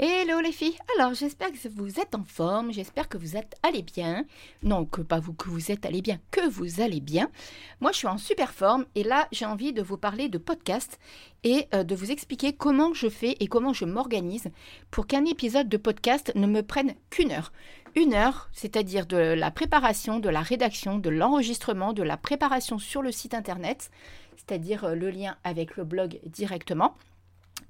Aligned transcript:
Hello 0.00 0.38
les 0.38 0.52
filles, 0.52 0.78
alors 0.96 1.12
j'espère 1.12 1.50
que 1.50 1.68
vous 1.74 1.98
êtes 1.98 2.14
en 2.14 2.22
forme, 2.22 2.72
j'espère 2.72 3.08
que 3.08 3.18
vous 3.18 3.36
êtes 3.36 3.56
allés 3.64 3.82
bien. 3.82 4.24
Non, 4.62 4.84
que 4.84 5.00
pas 5.00 5.18
vous 5.18 5.32
que 5.32 5.48
vous 5.48 5.72
êtes 5.72 5.84
allés 5.86 6.02
bien, 6.02 6.20
que 6.30 6.48
vous 6.48 6.80
allez 6.80 7.00
bien. 7.00 7.28
Moi 7.80 7.90
je 7.90 7.96
suis 7.96 8.06
en 8.06 8.16
super 8.16 8.52
forme 8.52 8.86
et 8.94 9.02
là 9.02 9.26
j'ai 9.32 9.44
envie 9.44 9.72
de 9.72 9.82
vous 9.82 9.96
parler 9.96 10.28
de 10.28 10.38
podcast 10.38 11.00
et 11.42 11.66
euh, 11.74 11.82
de 11.82 11.96
vous 11.96 12.12
expliquer 12.12 12.52
comment 12.52 12.94
je 12.94 13.08
fais 13.08 13.38
et 13.40 13.48
comment 13.48 13.72
je 13.72 13.86
m'organise 13.86 14.52
pour 14.92 15.08
qu'un 15.08 15.24
épisode 15.24 15.68
de 15.68 15.76
podcast 15.76 16.30
ne 16.36 16.46
me 16.46 16.62
prenne 16.62 16.94
qu'une 17.10 17.32
heure. 17.32 17.52
Une 17.96 18.14
heure, 18.14 18.50
c'est-à-dire 18.52 19.04
de 19.04 19.16
la 19.16 19.50
préparation, 19.50 20.20
de 20.20 20.28
la 20.28 20.42
rédaction, 20.42 20.98
de 20.98 21.10
l'enregistrement, 21.10 21.92
de 21.92 22.04
la 22.04 22.16
préparation 22.16 22.78
sur 22.78 23.02
le 23.02 23.10
site 23.10 23.34
internet, 23.34 23.90
c'est-à-dire 24.36 24.84
euh, 24.84 24.94
le 24.94 25.10
lien 25.10 25.36
avec 25.42 25.76
le 25.76 25.82
blog 25.82 26.20
directement 26.24 26.94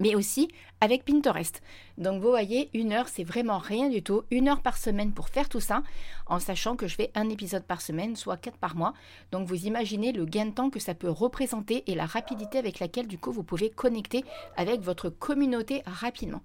mais 0.00 0.14
aussi 0.14 0.48
avec 0.80 1.04
Pinterest. 1.04 1.60
Donc 1.96 2.22
vous 2.22 2.28
voyez, 2.28 2.70
une 2.74 2.92
heure, 2.92 3.08
c'est 3.08 3.24
vraiment 3.24 3.58
rien 3.58 3.88
du 3.88 4.02
tout. 4.02 4.22
Une 4.30 4.48
heure 4.48 4.62
par 4.62 4.76
semaine 4.76 5.12
pour 5.12 5.28
faire 5.28 5.48
tout 5.48 5.60
ça, 5.60 5.82
en 6.26 6.38
sachant 6.38 6.76
que 6.76 6.86
je 6.86 6.94
fais 6.94 7.10
un 7.14 7.28
épisode 7.28 7.64
par 7.64 7.80
semaine, 7.80 8.16
soit 8.16 8.36
quatre 8.36 8.58
par 8.58 8.76
mois. 8.76 8.94
Donc 9.32 9.48
vous 9.48 9.66
imaginez 9.66 10.12
le 10.12 10.24
gain 10.24 10.46
de 10.46 10.50
temps 10.52 10.70
que 10.70 10.80
ça 10.80 10.94
peut 10.94 11.10
représenter 11.10 11.84
et 11.86 11.94
la 11.94 12.06
rapidité 12.06 12.58
avec 12.58 12.78
laquelle 12.78 13.08
du 13.08 13.18
coup 13.18 13.32
vous 13.32 13.42
pouvez 13.42 13.70
connecter 13.70 14.24
avec 14.56 14.80
votre 14.80 15.08
communauté 15.08 15.82
rapidement. 15.86 16.42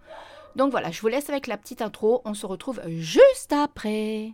Donc 0.55 0.71
voilà, 0.71 0.91
je 0.91 1.01
vous 1.01 1.07
laisse 1.07 1.29
avec 1.29 1.47
la 1.47 1.57
petite 1.57 1.81
intro. 1.81 2.21
On 2.25 2.33
se 2.33 2.45
retrouve 2.45 2.81
juste 2.87 3.53
après. 3.53 4.33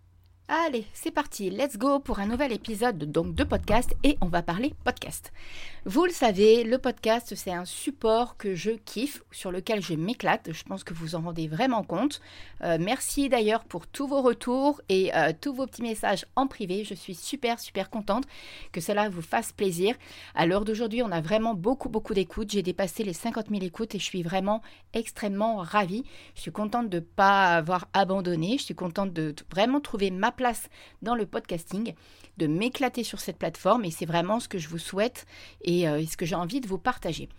Allez, 0.53 0.85
c'est 0.91 1.11
parti, 1.11 1.49
let's 1.49 1.77
go 1.77 1.99
pour 1.99 2.19
un 2.19 2.25
nouvel 2.25 2.51
épisode 2.51 2.97
donc 3.09 3.35
de 3.35 3.45
podcast 3.45 3.95
et 4.03 4.17
on 4.19 4.25
va 4.25 4.41
parler 4.41 4.73
podcast. 4.83 5.31
Vous 5.85 6.03
le 6.03 6.11
savez, 6.11 6.65
le 6.65 6.77
podcast 6.77 7.35
c'est 7.37 7.53
un 7.53 7.63
support 7.63 8.35
que 8.35 8.53
je 8.53 8.71
kiffe, 8.71 9.23
sur 9.31 9.49
lequel 9.49 9.81
je 9.81 9.93
m'éclate, 9.93 10.51
je 10.51 10.63
pense 10.63 10.83
que 10.83 10.93
vous 10.93 11.15
en 11.15 11.21
rendez 11.21 11.47
vraiment 11.47 11.83
compte. 11.83 12.19
Euh, 12.65 12.77
merci 12.81 13.29
d'ailleurs 13.29 13.63
pour 13.63 13.87
tous 13.87 14.09
vos 14.09 14.21
retours 14.21 14.81
et 14.89 15.15
euh, 15.15 15.31
tous 15.39 15.53
vos 15.53 15.67
petits 15.67 15.83
messages 15.83 16.25
en 16.35 16.47
privé, 16.47 16.83
je 16.83 16.95
suis 16.95 17.15
super 17.15 17.57
super 17.57 17.89
contente 17.89 18.25
que 18.73 18.81
cela 18.81 19.07
vous 19.07 19.21
fasse 19.21 19.53
plaisir. 19.53 19.95
À 20.35 20.45
l'heure 20.45 20.65
d'aujourd'hui, 20.65 21.01
on 21.01 21.13
a 21.13 21.21
vraiment 21.21 21.53
beaucoup 21.53 21.87
beaucoup 21.87 22.13
d'écoutes, 22.13 22.51
j'ai 22.51 22.61
dépassé 22.61 23.05
les 23.05 23.13
50 23.13 23.47
000 23.51 23.61
écoutes 23.63 23.95
et 23.95 23.99
je 23.99 24.03
suis 24.03 24.21
vraiment 24.21 24.61
extrêmement 24.91 25.59
ravie. 25.59 26.03
Je 26.35 26.41
suis 26.41 26.51
contente 26.51 26.89
de 26.89 26.97
ne 26.97 27.05
pas 27.05 27.55
avoir 27.55 27.87
abandonné, 27.93 28.57
je 28.57 28.65
suis 28.65 28.75
contente 28.75 29.13
de 29.13 29.33
vraiment 29.49 29.79
trouver 29.79 30.11
ma 30.11 30.33
place 30.33 30.40
dans 31.01 31.15
le 31.15 31.25
podcasting, 31.25 31.93
de 32.37 32.47
m'éclater 32.47 33.03
sur 33.03 33.19
cette 33.19 33.37
plateforme 33.37 33.85
et 33.85 33.91
c'est 33.91 34.05
vraiment 34.05 34.39
ce 34.39 34.47
que 34.47 34.57
je 34.57 34.67
vous 34.67 34.79
souhaite 34.79 35.25
et 35.61 35.87
euh, 35.87 36.03
ce 36.05 36.17
que 36.17 36.25
j'ai 36.25 36.35
envie 36.35 36.61
de 36.61 36.67
vous 36.67 36.77
partager. 36.77 37.29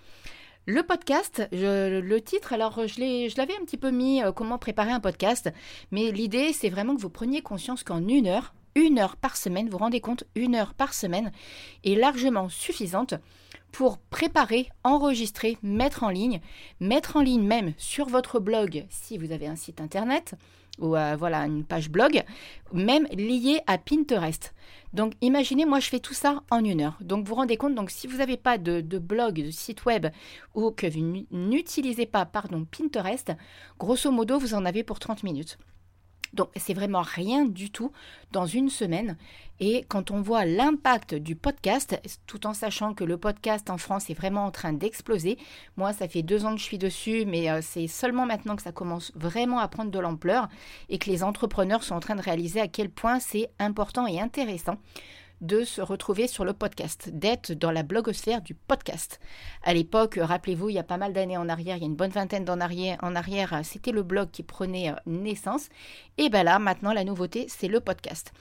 Le 0.66 0.84
podcast, 0.84 1.48
le 1.50 2.18
titre, 2.20 2.52
alors 2.52 2.86
je 2.86 3.36
l'avais 3.36 3.56
un 3.60 3.64
petit 3.64 3.76
peu 3.76 3.90
mis 3.90 4.22
euh, 4.22 4.30
comment 4.30 4.58
préparer 4.58 4.92
un 4.92 5.00
podcast, 5.00 5.52
mais 5.90 6.12
l'idée 6.12 6.52
c'est 6.52 6.70
vraiment 6.70 6.94
que 6.94 7.00
vous 7.00 7.10
preniez 7.10 7.42
conscience 7.42 7.82
qu'en 7.82 8.06
une 8.06 8.28
heure, 8.28 8.54
une 8.74 8.98
heure 8.98 9.16
par 9.16 9.36
semaine, 9.36 9.66
vous 9.66 9.72
vous 9.72 9.78
rendez 9.78 10.00
compte, 10.00 10.24
une 10.34 10.54
heure 10.54 10.74
par 10.74 10.94
semaine 10.94 11.32
est 11.84 11.94
largement 11.94 12.48
suffisante 12.48 13.14
pour 13.72 13.98
préparer, 13.98 14.68
enregistrer, 14.84 15.58
mettre 15.62 16.04
en 16.04 16.10
ligne, 16.10 16.40
mettre 16.78 17.16
en 17.16 17.22
ligne 17.22 17.42
même 17.42 17.72
sur 17.76 18.06
votre 18.08 18.38
blog 18.38 18.86
si 18.88 19.18
vous 19.18 19.32
avez 19.32 19.46
un 19.46 19.56
site 19.56 19.80
internet, 19.80 20.34
ou 20.78 20.96
euh, 20.96 21.16
voilà 21.18 21.46
une 21.46 21.64
page 21.64 21.90
blog, 21.90 22.22
même 22.72 23.06
liée 23.12 23.60
à 23.66 23.78
Pinterest. 23.78 24.54
Donc 24.92 25.14
imaginez, 25.20 25.64
moi 25.64 25.80
je 25.80 25.88
fais 25.88 26.00
tout 26.00 26.14
ça 26.14 26.42
en 26.50 26.64
une 26.64 26.82
heure. 26.82 26.98
Donc 27.00 27.24
vous 27.24 27.30
vous 27.30 27.34
rendez 27.36 27.56
compte, 27.56 27.74
donc 27.74 27.90
si 27.90 28.06
vous 28.06 28.18
n'avez 28.18 28.36
pas 28.36 28.58
de, 28.58 28.80
blog, 28.98 29.42
de 29.42 29.50
site 29.50 29.84
web 29.84 30.06
ou 30.54 30.70
que 30.70 30.86
vous 30.86 31.26
n'utilisez 31.30 32.06
pas 32.06 32.26
pardon, 32.26 32.64
Pinterest, 32.64 33.32
grosso 33.78 34.10
modo 34.10 34.38
vous 34.38 34.54
en 34.54 34.64
avez 34.64 34.82
pour 34.82 34.98
30 34.98 35.22
minutes. 35.22 35.58
Donc 36.32 36.48
c'est 36.56 36.74
vraiment 36.74 37.02
rien 37.02 37.44
du 37.44 37.70
tout 37.70 37.92
dans 38.30 38.46
une 38.46 38.70
semaine. 38.70 39.16
Et 39.60 39.84
quand 39.88 40.10
on 40.10 40.22
voit 40.22 40.44
l'impact 40.44 41.14
du 41.14 41.36
podcast, 41.36 42.00
tout 42.26 42.46
en 42.46 42.54
sachant 42.54 42.94
que 42.94 43.04
le 43.04 43.16
podcast 43.16 43.70
en 43.70 43.78
France 43.78 44.10
est 44.10 44.14
vraiment 44.14 44.46
en 44.46 44.50
train 44.50 44.72
d'exploser, 44.72 45.38
moi 45.76 45.92
ça 45.92 46.08
fait 46.08 46.22
deux 46.22 46.44
ans 46.44 46.54
que 46.54 46.60
je 46.60 46.64
suis 46.64 46.78
dessus, 46.78 47.24
mais 47.26 47.50
euh, 47.50 47.60
c'est 47.62 47.86
seulement 47.86 48.26
maintenant 48.26 48.56
que 48.56 48.62
ça 48.62 48.72
commence 48.72 49.12
vraiment 49.14 49.58
à 49.58 49.68
prendre 49.68 49.90
de 49.90 49.98
l'ampleur 49.98 50.48
et 50.88 50.98
que 50.98 51.10
les 51.10 51.22
entrepreneurs 51.22 51.84
sont 51.84 51.94
en 51.94 52.00
train 52.00 52.16
de 52.16 52.22
réaliser 52.22 52.60
à 52.60 52.68
quel 52.68 52.90
point 52.90 53.20
c'est 53.20 53.50
important 53.58 54.06
et 54.06 54.20
intéressant 54.20 54.78
de 55.42 55.64
se 55.64 55.82
retrouver 55.82 56.28
sur 56.28 56.44
le 56.44 56.52
podcast, 56.52 57.10
d'être 57.12 57.52
dans 57.52 57.72
la 57.72 57.82
blogosphère 57.82 58.40
du 58.40 58.54
podcast. 58.54 59.20
À 59.62 59.74
l'époque, 59.74 60.18
rappelez-vous, 60.20 60.70
il 60.70 60.76
y 60.76 60.78
a 60.78 60.84
pas 60.84 60.96
mal 60.96 61.12
d'années 61.12 61.36
en 61.36 61.48
arrière, 61.48 61.76
il 61.76 61.80
y 61.80 61.82
a 61.82 61.86
une 61.86 61.96
bonne 61.96 62.10
vingtaine 62.10 62.44
d'années 62.44 62.96
en 63.02 63.14
arrière, 63.16 63.60
c'était 63.64 63.90
le 63.90 64.04
blog 64.04 64.30
qui 64.30 64.44
prenait 64.44 64.90
euh, 64.90 64.94
naissance. 65.04 65.68
Et 66.16 66.30
bien 66.30 66.44
là, 66.44 66.58
maintenant, 66.58 66.92
la 66.92 67.04
nouveauté, 67.04 67.46
c'est 67.48 67.68
le 67.68 67.80
podcast. 67.80 68.32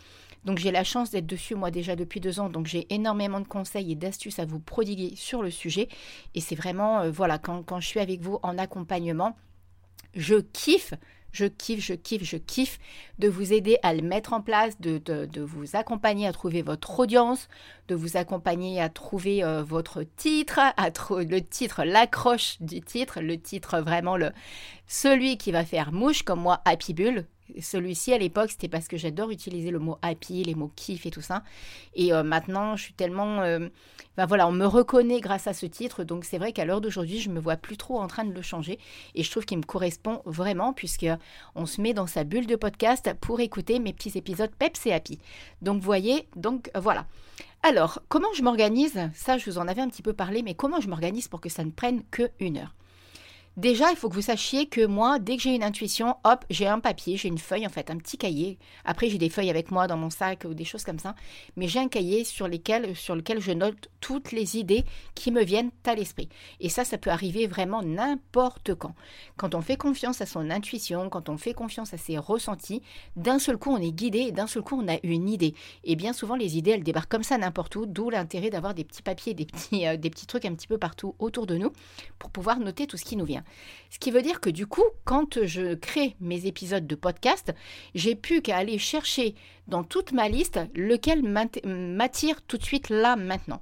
Donc 0.45 0.59
j'ai 0.59 0.71
la 0.71 0.83
chance 0.83 1.11
d'être 1.11 1.27
dessus 1.27 1.55
moi 1.55 1.69
déjà 1.69 1.95
depuis 1.95 2.19
deux 2.19 2.39
ans, 2.39 2.49
donc 2.49 2.65
j'ai 2.65 2.91
énormément 2.93 3.39
de 3.39 3.47
conseils 3.47 3.91
et 3.91 3.95
d'astuces 3.95 4.39
à 4.39 4.45
vous 4.45 4.59
prodiguer 4.59 5.13
sur 5.15 5.41
le 5.41 5.51
sujet. 5.51 5.87
Et 6.35 6.41
c'est 6.41 6.55
vraiment, 6.55 7.01
euh, 7.01 7.11
voilà, 7.11 7.39
quand 7.39 7.79
je 7.79 7.87
suis 7.87 7.99
avec 7.99 8.21
vous 8.21 8.39
en 8.43 8.57
accompagnement, 8.57 9.35
je 10.13 10.35
kiffe 10.35 10.93
je 11.31 11.45
kiffe, 11.45 11.83
je 11.83 11.93
kiffe, 11.93 12.23
je 12.23 12.37
kiffe 12.37 12.79
de 13.19 13.27
vous 13.27 13.53
aider 13.53 13.77
à 13.83 13.93
le 13.93 14.01
mettre 14.01 14.33
en 14.33 14.41
place, 14.41 14.79
de, 14.79 15.39
vous 15.41 15.75
accompagner 15.75 16.27
à 16.27 16.33
trouver 16.33 16.61
votre 16.61 16.99
audience, 16.99 17.47
de 17.87 17.95
vous 17.95 18.17
accompagner 18.17 18.81
à 18.81 18.89
trouver 18.89 19.43
euh, 19.43 19.63
votre 19.63 20.03
titre, 20.03 20.59
à 20.59 20.89
le 21.09 21.39
titre, 21.39 21.83
l'accroche 21.83 22.57
du 22.61 22.81
titre, 22.81 23.21
le 23.21 23.39
titre 23.39 23.79
vraiment 23.79 24.17
le 24.17 24.31
celui 24.87 25.37
qui 25.37 25.51
va 25.51 25.63
faire 25.63 25.91
mouche 25.91 26.23
comme 26.23 26.41
moi 26.41 26.61
Happy 26.65 26.93
Bull 26.93 27.25
celui-ci 27.59 28.13
à 28.13 28.17
l'époque, 28.17 28.51
c'était 28.51 28.67
parce 28.67 28.87
que 28.87 28.97
j'adore 28.97 29.31
utiliser 29.31 29.71
le 29.71 29.79
mot 29.79 29.97
happy, 30.01 30.43
les 30.43 30.55
mots 30.55 30.71
kiff 30.75 31.05
et 31.05 31.11
tout 31.11 31.21
ça. 31.21 31.43
Et 31.95 32.13
euh, 32.13 32.23
maintenant, 32.23 32.75
je 32.75 32.83
suis 32.83 32.93
tellement. 32.93 33.41
Euh, 33.41 33.67
ben 34.17 34.25
voilà, 34.25 34.47
on 34.47 34.51
me 34.51 34.65
reconnaît 34.65 35.21
grâce 35.21 35.47
à 35.47 35.53
ce 35.53 35.65
titre. 35.65 36.03
Donc 36.03 36.25
c'est 36.25 36.37
vrai 36.37 36.51
qu'à 36.51 36.65
l'heure 36.65 36.81
d'aujourd'hui, 36.81 37.19
je 37.19 37.29
me 37.29 37.39
vois 37.39 37.55
plus 37.55 37.77
trop 37.77 37.99
en 37.99 38.07
train 38.07 38.25
de 38.25 38.33
le 38.33 38.41
changer. 38.41 38.79
Et 39.15 39.23
je 39.23 39.31
trouve 39.31 39.45
qu'il 39.45 39.57
me 39.57 39.63
correspond 39.63 40.21
vraiment, 40.25 40.73
puisque 40.73 41.07
on 41.55 41.65
se 41.65 41.81
met 41.81 41.93
dans 41.93 42.07
sa 42.07 42.23
bulle 42.23 42.47
de 42.47 42.55
podcast 42.55 43.13
pour 43.21 43.39
écouter 43.39 43.79
mes 43.79 43.93
petits 43.93 44.17
épisodes 44.17 44.51
Peps 44.57 44.85
et 44.85 44.93
Happy. 44.93 45.19
Donc 45.61 45.77
vous 45.77 45.85
voyez, 45.85 46.27
donc 46.35 46.69
voilà. 46.75 47.05
Alors, 47.63 48.01
comment 48.09 48.33
je 48.33 48.41
m'organise? 48.41 48.99
Ça, 49.13 49.37
je 49.37 49.49
vous 49.49 49.59
en 49.59 49.67
avais 49.67 49.81
un 49.81 49.89
petit 49.89 50.01
peu 50.01 50.13
parlé, 50.13 50.41
mais 50.41 50.55
comment 50.55 50.81
je 50.81 50.89
m'organise 50.89 51.27
pour 51.27 51.41
que 51.41 51.49
ça 51.49 51.63
ne 51.63 51.71
prenne 51.71 52.01
que 52.09 52.31
une 52.39 52.57
heure? 52.57 52.73
Déjà, 53.57 53.91
il 53.91 53.97
faut 53.97 54.07
que 54.07 54.15
vous 54.15 54.21
sachiez 54.21 54.67
que 54.67 54.85
moi, 54.85 55.19
dès 55.19 55.35
que 55.35 55.43
j'ai 55.43 55.53
une 55.53 55.63
intuition, 55.63 56.15
hop, 56.23 56.45
j'ai 56.49 56.67
un 56.67 56.79
papier, 56.79 57.17
j'ai 57.17 57.27
une 57.27 57.37
feuille, 57.37 57.67
en 57.67 57.69
fait, 57.69 57.91
un 57.91 57.97
petit 57.97 58.17
cahier. 58.17 58.57
Après, 58.85 59.09
j'ai 59.09 59.17
des 59.17 59.29
feuilles 59.29 59.49
avec 59.49 59.71
moi 59.71 59.87
dans 59.87 59.97
mon 59.97 60.09
sac 60.09 60.45
ou 60.49 60.53
des 60.53 60.63
choses 60.63 60.85
comme 60.85 60.99
ça. 60.99 61.15
Mais 61.57 61.67
j'ai 61.67 61.79
un 61.79 61.89
cahier 61.89 62.23
sur, 62.23 62.47
lequel 62.47 62.93
je 62.95 63.51
note 63.51 63.89
toutes 63.99 64.31
les 64.31 64.55
idées 64.55 64.85
qui 65.15 65.31
me 65.31 65.43
viennent 65.43 65.71
à 65.85 65.95
l'esprit. 65.95 66.29
Et 66.61 66.69
ça, 66.69 66.85
ça 66.85 66.97
peut 66.97 67.09
arriver 67.09 67.45
vraiment 67.45 67.83
n'importe 67.83 68.73
quand. 68.73 68.95
Quand 69.35 69.53
on 69.53 69.61
fait 69.61 69.75
confiance 69.75 70.21
à 70.21 70.25
son 70.25 70.49
intuition, 70.49 71.09
quand 71.09 71.27
on 71.27 71.37
fait 71.37 71.53
confiance 71.53 71.93
à 71.93 71.97
ses 71.97 72.17
ressentis, 72.17 72.81
d'un 73.17 73.37
seul 73.37 73.57
coup, 73.57 73.71
on 73.71 73.81
est 73.81 73.91
guidé 73.91 74.19
et 74.19 74.31
d'un 74.31 74.47
seul 74.47 74.63
coup, 74.63 74.81
on 74.81 74.87
a 74.87 74.97
une 75.03 75.27
idée. 75.27 75.55
Et 75.83 75.97
bien 75.97 76.13
souvent, 76.13 76.37
les 76.37 76.57
idées, 76.57 76.71
elles 76.71 76.83
débarquent 76.83 77.11
comme 77.11 77.23
ça 77.23 77.37
n'importe 77.37 77.75
où, 77.75 77.85
d'où 77.85 78.09
l'intérêt 78.09 78.49
d'avoir 78.49 78.73
des 78.73 78.85
petits 78.85 79.03
papiers, 79.03 79.33
des 79.33 79.45
petits, 79.45 79.85
euh, 79.85 79.97
des 79.97 80.09
petits 80.09 80.25
trucs 80.25 80.45
un 80.45 80.55
petit 80.55 80.67
peu 80.67 80.77
partout 80.77 81.15
autour 81.19 81.47
de 81.47 81.57
nous 81.57 81.73
pour 82.17 82.29
pouvoir 82.29 82.57
noter 82.57 82.87
tout 82.87 82.95
ce 82.95 83.03
qui 83.03 83.17
nous 83.17 83.25
vient. 83.25 83.40
Ce 83.89 83.99
qui 83.99 84.11
veut 84.11 84.21
dire 84.21 84.39
que 84.39 84.49
du 84.49 84.67
coup, 84.67 84.83
quand 85.03 85.45
je 85.45 85.75
crée 85.75 86.15
mes 86.19 86.45
épisodes 86.45 86.87
de 86.87 86.95
podcast, 86.95 87.53
j'ai 87.95 88.15
pu 88.15 88.41
qu'à 88.41 88.57
aller 88.57 88.77
chercher 88.77 89.35
dans 89.67 89.83
toute 89.83 90.11
ma 90.11 90.29
liste 90.29 90.59
lequel 90.75 91.21
m'attire 91.23 92.41
tout 92.43 92.57
de 92.57 92.63
suite 92.63 92.89
là 92.89 93.15
maintenant. 93.15 93.61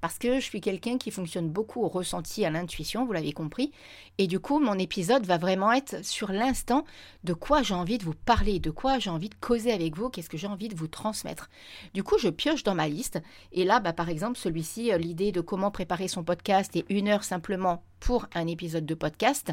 Parce 0.00 0.18
que 0.18 0.36
je 0.36 0.44
suis 0.44 0.60
quelqu'un 0.60 0.98
qui 0.98 1.10
fonctionne 1.10 1.48
beaucoup 1.48 1.82
au 1.82 1.88
ressenti, 1.88 2.44
à 2.44 2.50
l'intuition, 2.50 3.04
vous 3.04 3.12
l'avez 3.12 3.32
compris. 3.32 3.72
Et 4.18 4.26
du 4.26 4.40
coup, 4.40 4.58
mon 4.60 4.78
épisode 4.78 5.26
va 5.26 5.38
vraiment 5.38 5.72
être 5.72 6.04
sur 6.04 6.32
l'instant 6.32 6.84
de 7.24 7.32
quoi 7.32 7.62
j'ai 7.62 7.74
envie 7.74 7.98
de 7.98 8.04
vous 8.04 8.14
parler, 8.14 8.58
de 8.58 8.70
quoi 8.70 8.98
j'ai 8.98 9.10
envie 9.10 9.28
de 9.28 9.34
causer 9.34 9.72
avec 9.72 9.96
vous, 9.96 10.08
qu'est-ce 10.08 10.30
que 10.30 10.36
j'ai 10.36 10.46
envie 10.46 10.68
de 10.68 10.76
vous 10.76 10.88
transmettre. 10.88 11.48
Du 11.94 12.02
coup, 12.02 12.18
je 12.18 12.28
pioche 12.28 12.62
dans 12.62 12.74
ma 12.74 12.88
liste. 12.88 13.20
Et 13.52 13.64
là, 13.64 13.80
bah, 13.80 13.92
par 13.92 14.08
exemple, 14.08 14.38
celui-ci, 14.38 14.92
euh, 14.92 14.98
l'idée 14.98 15.32
de 15.32 15.40
comment 15.40 15.70
préparer 15.70 16.08
son 16.08 16.24
podcast 16.24 16.74
et 16.76 16.84
une 16.88 17.08
heure 17.08 17.24
simplement 17.24 17.82
pour 18.00 18.26
un 18.34 18.46
épisode 18.46 18.86
de 18.86 18.94
podcast, 18.94 19.52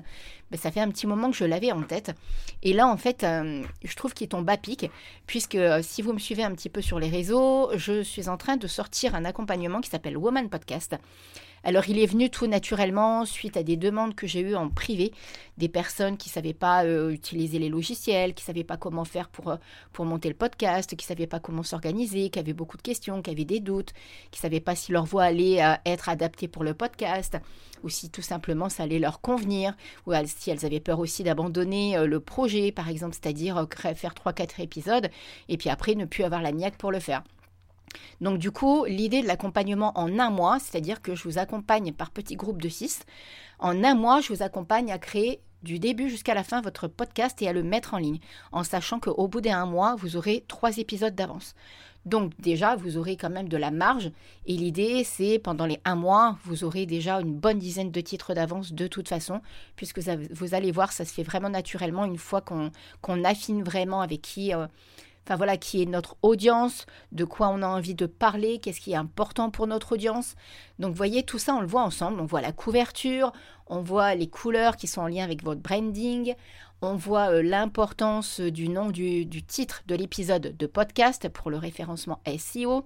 ben, 0.52 0.58
ça 0.60 0.72
fait 0.72 0.80
un 0.80 0.90
petit 0.90 1.08
moment 1.08 1.32
que 1.32 1.38
je 1.38 1.46
l'avais 1.46 1.72
en 1.72 1.82
tête. 1.82 2.12
Et 2.62 2.74
là, 2.74 2.88
en 2.88 2.98
fait, 2.98 3.24
euh, 3.24 3.64
je 3.84 3.96
trouve 3.96 4.14
qu'il 4.14 4.28
tombe 4.28 4.50
à 4.50 4.58
pic, 4.58 4.90
puisque 5.26 5.56
euh, 5.56 5.82
si 5.82 6.02
vous 6.02 6.14
me 6.14 6.20
suivez 6.20 6.44
un 6.44 6.52
petit 6.52 6.70
peu 6.70 6.82
sur 6.82 7.00
les 7.00 7.10
réseaux, 7.10 7.72
je 7.76 8.04
suis 8.04 8.30
en 8.30 8.38
train 8.38 8.58
de 8.58 8.68
sortir 8.68 9.16
un 9.16 9.26
accompagnement 9.26 9.82
qui 9.82 9.90
s'appelle 9.90 10.18
Woman 10.18 10.35
Podcast. 10.44 10.96
Alors 11.66 11.90
il 11.90 11.98
est 11.98 12.06
venu 12.06 12.30
tout 12.30 12.46
naturellement 12.46 13.26
suite 13.26 13.58
à 13.58 13.64
des 13.64 13.76
demandes 13.76 14.14
que 14.14 14.28
j'ai 14.28 14.42
eues 14.42 14.56
en 14.56 14.70
privé, 14.70 15.12
des 15.58 15.68
personnes 15.68 16.16
qui 16.16 16.30
ne 16.30 16.34
savaient 16.34 16.54
pas 16.54 16.86
euh, 16.86 17.10
utiliser 17.10 17.58
les 17.58 17.70
logiciels, 17.70 18.36
qui 18.36 18.44
ne 18.44 18.46
savaient 18.46 18.64
pas 18.64 18.78
comment 18.78 19.04
faire 19.04 19.30
pour, 19.30 19.50
euh, 19.50 19.56
pour 19.92 20.06
monter 20.06 20.30
le 20.30 20.36
podcast, 20.36 20.96
qui 20.96 21.04
ne 21.04 21.08
savaient 21.08 21.26
pas 21.26 21.40
comment 21.40 21.64
s'organiser, 21.64 22.30
qui 22.30 22.38
avaient 22.38 22.54
beaucoup 22.54 22.78
de 22.78 22.84
questions, 22.84 23.24
qui 23.24 23.32
avaient 23.32 23.46
des 23.46 23.62
doutes, 23.62 23.94
qui 24.30 24.38
ne 24.38 24.42
savaient 24.42 24.60
pas 24.60 24.76
si 24.76 24.92
leur 24.92 25.06
voix 25.06 25.24
allait 25.24 25.64
euh, 25.64 25.74
être 25.88 26.08
adaptée 26.08 26.48
pour 26.48 26.64
le 26.64 26.76
podcast, 26.76 27.40
ou 27.82 27.90
si 27.90 28.12
tout 28.12 28.22
simplement 28.22 28.70
ça 28.70 28.84
allait 28.84 29.00
leur 29.00 29.20
convenir, 29.20 29.76
ou 30.06 30.14
si 30.26 30.52
elles 30.52 30.68
avaient 30.68 30.80
peur 30.80 31.00
aussi 31.00 31.24
d'abandonner 31.24 31.98
le 32.06 32.20
projet, 32.20 32.72
par 32.72 32.90
exemple, 32.90 33.16
c'est-à-dire 33.20 33.68
faire 33.96 34.14
3-4 34.14 34.62
épisodes, 34.62 35.10
et 35.50 35.58
puis 35.58 35.70
après 35.70 35.96
ne 35.96 36.06
plus 36.06 36.24
avoir 36.24 36.44
la 36.44 36.52
niaque 36.52 36.78
pour 36.78 36.92
le 36.92 37.00
faire. 37.00 37.24
Donc 38.22 38.38
du 38.38 38.52
coup, 38.52 38.86
l'idée 38.86 39.22
de 39.22 39.28
l'accompagnement 39.28 39.92
en 39.98 40.20
un 40.20 40.30
mois, 40.30 40.60
c'est-à-dire 40.60 41.02
que 41.02 41.16
je 41.16 41.24
vous 41.24 41.38
accompagne 41.38 41.94
par 41.94 42.12
petits 42.12 42.36
groupes 42.36 42.62
de 42.62 42.70
six, 42.70 43.02
en 43.60 43.84
un 43.84 43.96
mois, 43.96 44.22
je 44.22 44.34
vous 44.34 44.44
accompagne 44.44 44.92
à 44.92 44.98
créer 44.98 45.42
du 45.64 45.80
début 45.80 46.10
jusqu'à 46.10 46.34
la 46.34 46.44
fin 46.44 46.62
votre 46.62 46.88
podcast 46.88 47.42
et 47.42 47.48
à 47.48 47.54
le 47.54 47.64
mettre 47.64 47.94
en 47.94 47.98
ligne, 47.98 48.20
en 48.52 48.64
sachant 48.64 49.00
qu'au 49.00 49.28
bout 49.28 49.42
d'un 49.42 49.66
mois, 49.66 49.96
vous 49.96 50.16
aurez 50.16 50.46
trois 50.48 50.78
épisodes 50.78 51.16
d'avance. 51.16 51.56
Donc 52.06 52.34
déjà, 52.40 52.76
vous 52.76 52.98
aurez 52.98 53.18
quand 53.18 53.32
même 53.32 53.50
de 53.50 53.58
la 53.58 53.72
marge. 53.72 54.12
Et 54.46 54.54
l'idée, 54.54 55.04
c'est 55.04 55.40
pendant 55.40 55.66
les 55.66 55.80
un 55.86 55.96
mois, 55.96 56.38
vous 56.44 56.64
aurez 56.64 56.86
déjà 56.86 57.20
une 57.20 57.34
bonne 57.34 57.58
dizaine 57.58 57.90
de 57.90 58.02
titres 58.02 58.36
d'avance 58.36 58.74
de 58.74 58.88
toute 58.88 59.10
façon, 59.10 59.42
puisque 59.76 60.00
vous 60.00 60.54
allez 60.54 60.72
voir, 60.72 60.92
ça 60.92 61.04
se 61.04 61.12
fait 61.12 61.24
vraiment 61.24 61.50
naturellement 61.50 62.06
une 62.06 62.20
fois 62.20 62.42
qu'on 62.42 63.24
affine 63.24 63.64
vraiment 63.64 64.02
avec 64.02 64.22
qui... 64.22 64.54
Euh, 64.54 64.68
enfin 65.26 65.36
voilà, 65.36 65.58
qui 65.58 65.82
est 65.82 65.86
notre 65.86 66.18
audience, 66.22 66.86
de 67.12 67.26
quoi 67.26 67.50
on 67.50 67.62
a 67.64 67.68
envie 67.68 67.96
de 67.96 68.06
parler, 68.06 68.60
qu'est-ce 68.60 68.80
qui 68.80 68.92
est 68.92 68.98
important 68.98 69.50
pour 69.50 69.66
notre 69.66 69.94
audience. 69.94 70.36
Donc 70.78 70.94
voyez, 70.94 71.24
tout 71.24 71.40
ça, 71.40 71.56
on 71.56 71.62
le 71.62 71.68
voit 71.68 71.82
ensemble. 71.82 72.22
On 72.22 72.26
voit 72.26 72.42
la 72.42 72.52
couverture, 72.52 73.32
on 73.68 73.82
voit 73.82 74.14
les 74.16 74.28
couleurs 74.28 74.78
qui 74.78 74.88
sont 74.88 75.02
en 75.02 75.08
lien 75.08 75.24
avec 75.24 75.44
votre 75.44 75.62
branding, 75.62 76.36
on 76.82 76.96
voit 76.96 77.32
euh, 77.32 77.42
l'importance 77.42 78.40
du 78.40 78.70
nom 78.70 78.92
du 78.92 79.44
titre 79.44 79.82
de 79.88 79.96
l'épisode 79.96 80.56
de 80.56 80.68
podcast 80.68 81.30
pour 81.30 81.50
le 81.50 81.58
référencement 81.58 82.20
SEO. 82.38 82.86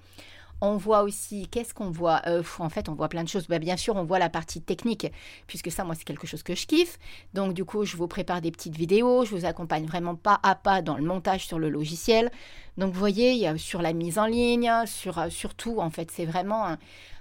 On 0.61 0.75
voit 0.75 1.03
aussi, 1.03 1.47
qu'est-ce 1.47 1.73
qu'on 1.73 1.89
voit? 1.89 2.21
Euh, 2.27 2.43
En 2.59 2.69
fait, 2.69 2.89
on 2.89 2.93
voit 2.93 3.07
plein 3.07 3.23
de 3.23 3.29
choses. 3.29 3.47
Bah, 3.47 3.59
bien 3.59 3.77
sûr, 3.77 3.95
on 3.95 4.03
voit 4.03 4.19
la 4.19 4.29
partie 4.29 4.61
technique, 4.61 5.07
puisque 5.47 5.71
ça, 5.71 5.83
moi, 5.83 5.95
c'est 5.95 6.03
quelque 6.03 6.27
chose 6.27 6.43
que 6.43 6.55
je 6.55 6.67
kiffe. 6.67 6.99
Donc, 7.33 7.53
du 7.53 7.63
coup, 7.63 7.85
je 7.85 7.95
vous 7.95 8.07
prépare 8.07 8.41
des 8.41 8.51
petites 8.51 8.75
vidéos. 8.75 9.23
Je 9.23 9.35
vous 9.35 9.45
accompagne 9.45 9.85
vraiment 9.85 10.15
pas 10.15 10.39
à 10.43 10.55
pas 10.55 10.81
dans 10.81 10.97
le 10.97 11.03
montage 11.03 11.47
sur 11.47 11.59
le 11.59 11.69
logiciel. 11.69 12.29
Donc, 12.77 12.93
vous 12.93 12.99
voyez, 12.99 13.31
il 13.31 13.37
y 13.37 13.47
a 13.47 13.57
sur 13.57 13.81
la 13.81 13.93
mise 13.93 14.19
en 14.19 14.25
ligne, 14.25 14.71
sur, 14.85 15.19
euh, 15.19 15.27
tout, 15.57 15.79
en 15.79 15.89
fait, 15.89 16.11
c'est 16.11 16.25
vraiment 16.25 16.77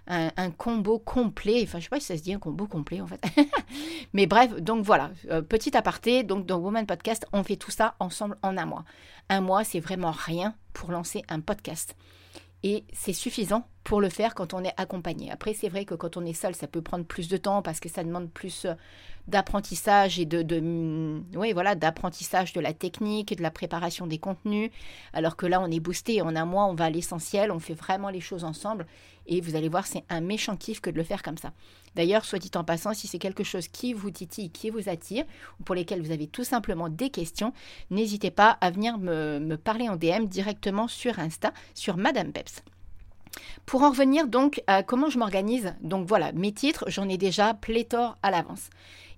un, 0.08 0.50
combo 0.56 0.98
complet. 0.98 1.60
Enfin, 1.62 1.78
je 1.78 1.84
sais 1.84 1.90
pas 1.90 2.00
si 2.00 2.06
ça 2.06 2.16
se 2.16 2.22
dit 2.22 2.32
un 2.32 2.38
combo 2.38 2.66
complet, 2.66 3.00
en 3.00 3.06
fait. 3.06 3.22
Mais 4.12 4.26
bref, 4.26 4.54
donc 4.60 4.84
voilà, 4.84 5.10
euh, 5.30 5.42
petit 5.42 5.76
aparté. 5.76 6.24
Donc, 6.24 6.46
dans 6.46 6.58
Woman 6.58 6.86
Podcast, 6.86 7.26
on 7.32 7.44
fait 7.44 7.56
tout 7.56 7.70
ça 7.70 7.94
ensemble 8.00 8.36
en 8.42 8.56
un 8.56 8.66
mois. 8.66 8.84
Un 9.28 9.42
mois, 9.42 9.62
c'est 9.62 9.80
vraiment 9.80 10.10
rien 10.10 10.54
pour 10.72 10.90
lancer 10.90 11.22
un 11.28 11.40
podcast 11.40 11.94
et 12.62 12.84
c'est 12.92 13.12
suffisant 13.12 13.68
pour 13.84 14.00
le 14.00 14.08
faire 14.08 14.34
quand 14.34 14.52
on 14.52 14.62
est 14.64 14.74
accompagné. 14.76 15.30
Après, 15.30 15.54
c'est 15.54 15.68
vrai 15.68 15.84
que 15.84 15.94
quand 15.94 16.16
on 16.16 16.24
est 16.26 16.32
seul, 16.34 16.54
ça 16.54 16.66
peut 16.66 16.82
prendre 16.82 17.04
plus 17.04 17.28
de 17.28 17.36
temps 17.36 17.62
parce 17.62 17.80
que 17.80 17.88
ça 17.88 18.02
demande 18.04 18.30
plus 18.30 18.64
euh, 18.64 18.74
d'apprentissage 19.28 20.18
et 20.18 20.26
de, 20.26 20.60
mm, 20.60 21.24
oui, 21.36 21.52
voilà, 21.52 21.74
d'apprentissage 21.74 22.52
de 22.52 22.60
la 22.60 22.72
technique, 22.72 23.36
de 23.36 23.42
la 23.42 23.50
préparation 23.50 24.06
des 24.06 24.18
contenus. 24.18 24.70
Alors 25.12 25.36
que 25.36 25.46
là, 25.46 25.60
on 25.60 25.70
est 25.70 25.80
boosté. 25.80 26.20
En 26.20 26.34
un 26.34 26.44
mois, 26.44 26.66
on 26.66 26.74
va 26.74 26.86
à 26.86 26.90
l'essentiel, 26.90 27.50
on 27.52 27.60
fait 27.60 27.74
vraiment 27.74 28.10
les 28.10 28.20
choses 28.20 28.44
ensemble. 28.44 28.86
Et 29.26 29.40
vous 29.40 29.56
allez 29.56 29.68
voir, 29.68 29.86
c'est 29.86 30.04
un 30.08 30.20
méchant 30.20 30.56
kiff 30.56 30.80
que 30.80 30.90
de 30.90 30.96
le 30.96 31.04
faire 31.04 31.22
comme 31.22 31.38
ça. 31.38 31.52
D'ailleurs, 31.98 32.24
soit 32.24 32.38
dit 32.38 32.52
en 32.54 32.62
passant, 32.62 32.94
si 32.94 33.08
c'est 33.08 33.18
quelque 33.18 33.42
chose 33.42 33.66
qui 33.66 33.92
vous 33.92 34.12
titille, 34.12 34.50
qui 34.50 34.70
vous 34.70 34.88
attire, 34.88 35.24
ou 35.58 35.64
pour 35.64 35.74
lesquels 35.74 36.00
vous 36.00 36.12
avez 36.12 36.28
tout 36.28 36.44
simplement 36.44 36.88
des 36.88 37.10
questions, 37.10 37.52
n'hésitez 37.90 38.30
pas 38.30 38.56
à 38.60 38.70
venir 38.70 38.98
me, 38.98 39.56
parler 39.56 39.88
en 39.88 39.96
DM 39.96 40.26
directement 40.26 40.86
sur 40.86 41.18
Insta, 41.18 41.52
sur 41.74 41.96
Madame 41.96 42.30
Peps. 42.30 42.62
Pour 43.66 43.82
en 43.82 43.90
revenir 43.90 44.26
donc 44.26 44.62
à 44.66 44.82
comment 44.82 45.10
je 45.10 45.18
m'organise, 45.18 45.74
donc 45.80 46.06
voilà, 46.06 46.32
mes 46.32 46.52
titres, 46.52 46.84
j'en 46.88 47.08
ai 47.08 47.18
déjà 47.18 47.54
pléthore 47.54 48.16
à 48.22 48.30
l'avance. 48.30 48.70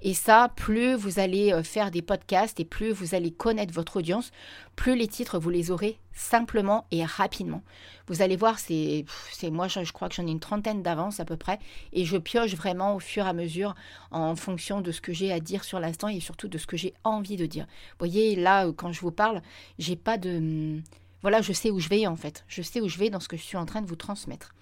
Et 0.02 0.14
ça, 0.14 0.50
plus 0.56 0.94
vous 0.94 1.18
allez 1.18 1.52
euh, 1.52 1.62
faire 1.62 1.90
des 1.90 2.00
podcasts 2.00 2.58
et 2.58 2.64
plus 2.64 2.90
vous 2.90 3.14
allez 3.14 3.30
connaître 3.30 3.74
votre 3.74 3.98
audience, 3.98 4.30
plus 4.74 4.96
les 4.96 5.08
titres, 5.08 5.38
vous 5.38 5.50
les 5.50 5.70
aurez 5.70 5.98
simplement 6.14 6.86
et 6.90 7.04
rapidement. 7.04 7.62
Vous 8.06 8.22
allez 8.22 8.36
voir, 8.36 8.58
c'est 8.58 9.04
moi, 9.50 9.68
je, 9.68 9.92
crois 9.92 10.08
que 10.08 10.14
j'en 10.14 10.26
ai 10.26 10.30
une 10.30 10.40
trentaine 10.40 10.82
d'avance 10.82 11.20
à 11.20 11.24
peu 11.24 11.36
près, 11.36 11.58
et 11.92 12.04
je 12.04 12.16
pioche 12.16 12.54
vraiment 12.54 12.94
au 12.94 12.98
fur 12.98 13.26
et 13.26 13.28
à 13.28 13.32
mesure 13.32 13.74
en 14.10 14.34
fonction 14.36 14.80
de 14.80 14.90
ce 14.90 15.00
que 15.00 15.12
j'ai 15.12 15.32
à 15.32 15.40
dire 15.40 15.64
sur 15.64 15.80
l'instant 15.80 16.08
et 16.08 16.20
surtout 16.20 16.48
de 16.48 16.58
ce 16.58 16.66
que 16.66 16.76
j'ai 16.76 16.94
envie 17.04 17.36
de 17.36 17.46
dire. 17.46 17.66
Vous 17.92 18.06
voyez, 18.06 18.36
là, 18.36 18.66
euh, 18.66 18.72
quand 18.72 18.92
je 18.92 19.00
vous 19.00 19.12
parle, 19.12 19.42
j'ai 19.78 19.96
pas 19.96 20.16
de 20.16 20.80
voilà, 21.22 21.42
je 21.42 21.52
sais 21.52 21.70
où 21.70 21.80
je 21.80 21.88
vais 21.88 22.06
en 22.06 22.16
fait. 22.16 22.44
Je 22.48 22.62
sais 22.62 22.80
où 22.80 22.88
je 22.88 22.98
vais 22.98 23.10
dans 23.10 23.20
ce 23.20 23.28
que 23.28 23.36
je 23.36 23.42
suis 23.42 23.56
en 23.56 23.66
train 23.66 23.82
de 23.82 23.86
vous 23.86 23.96
transmettre. 23.96 24.54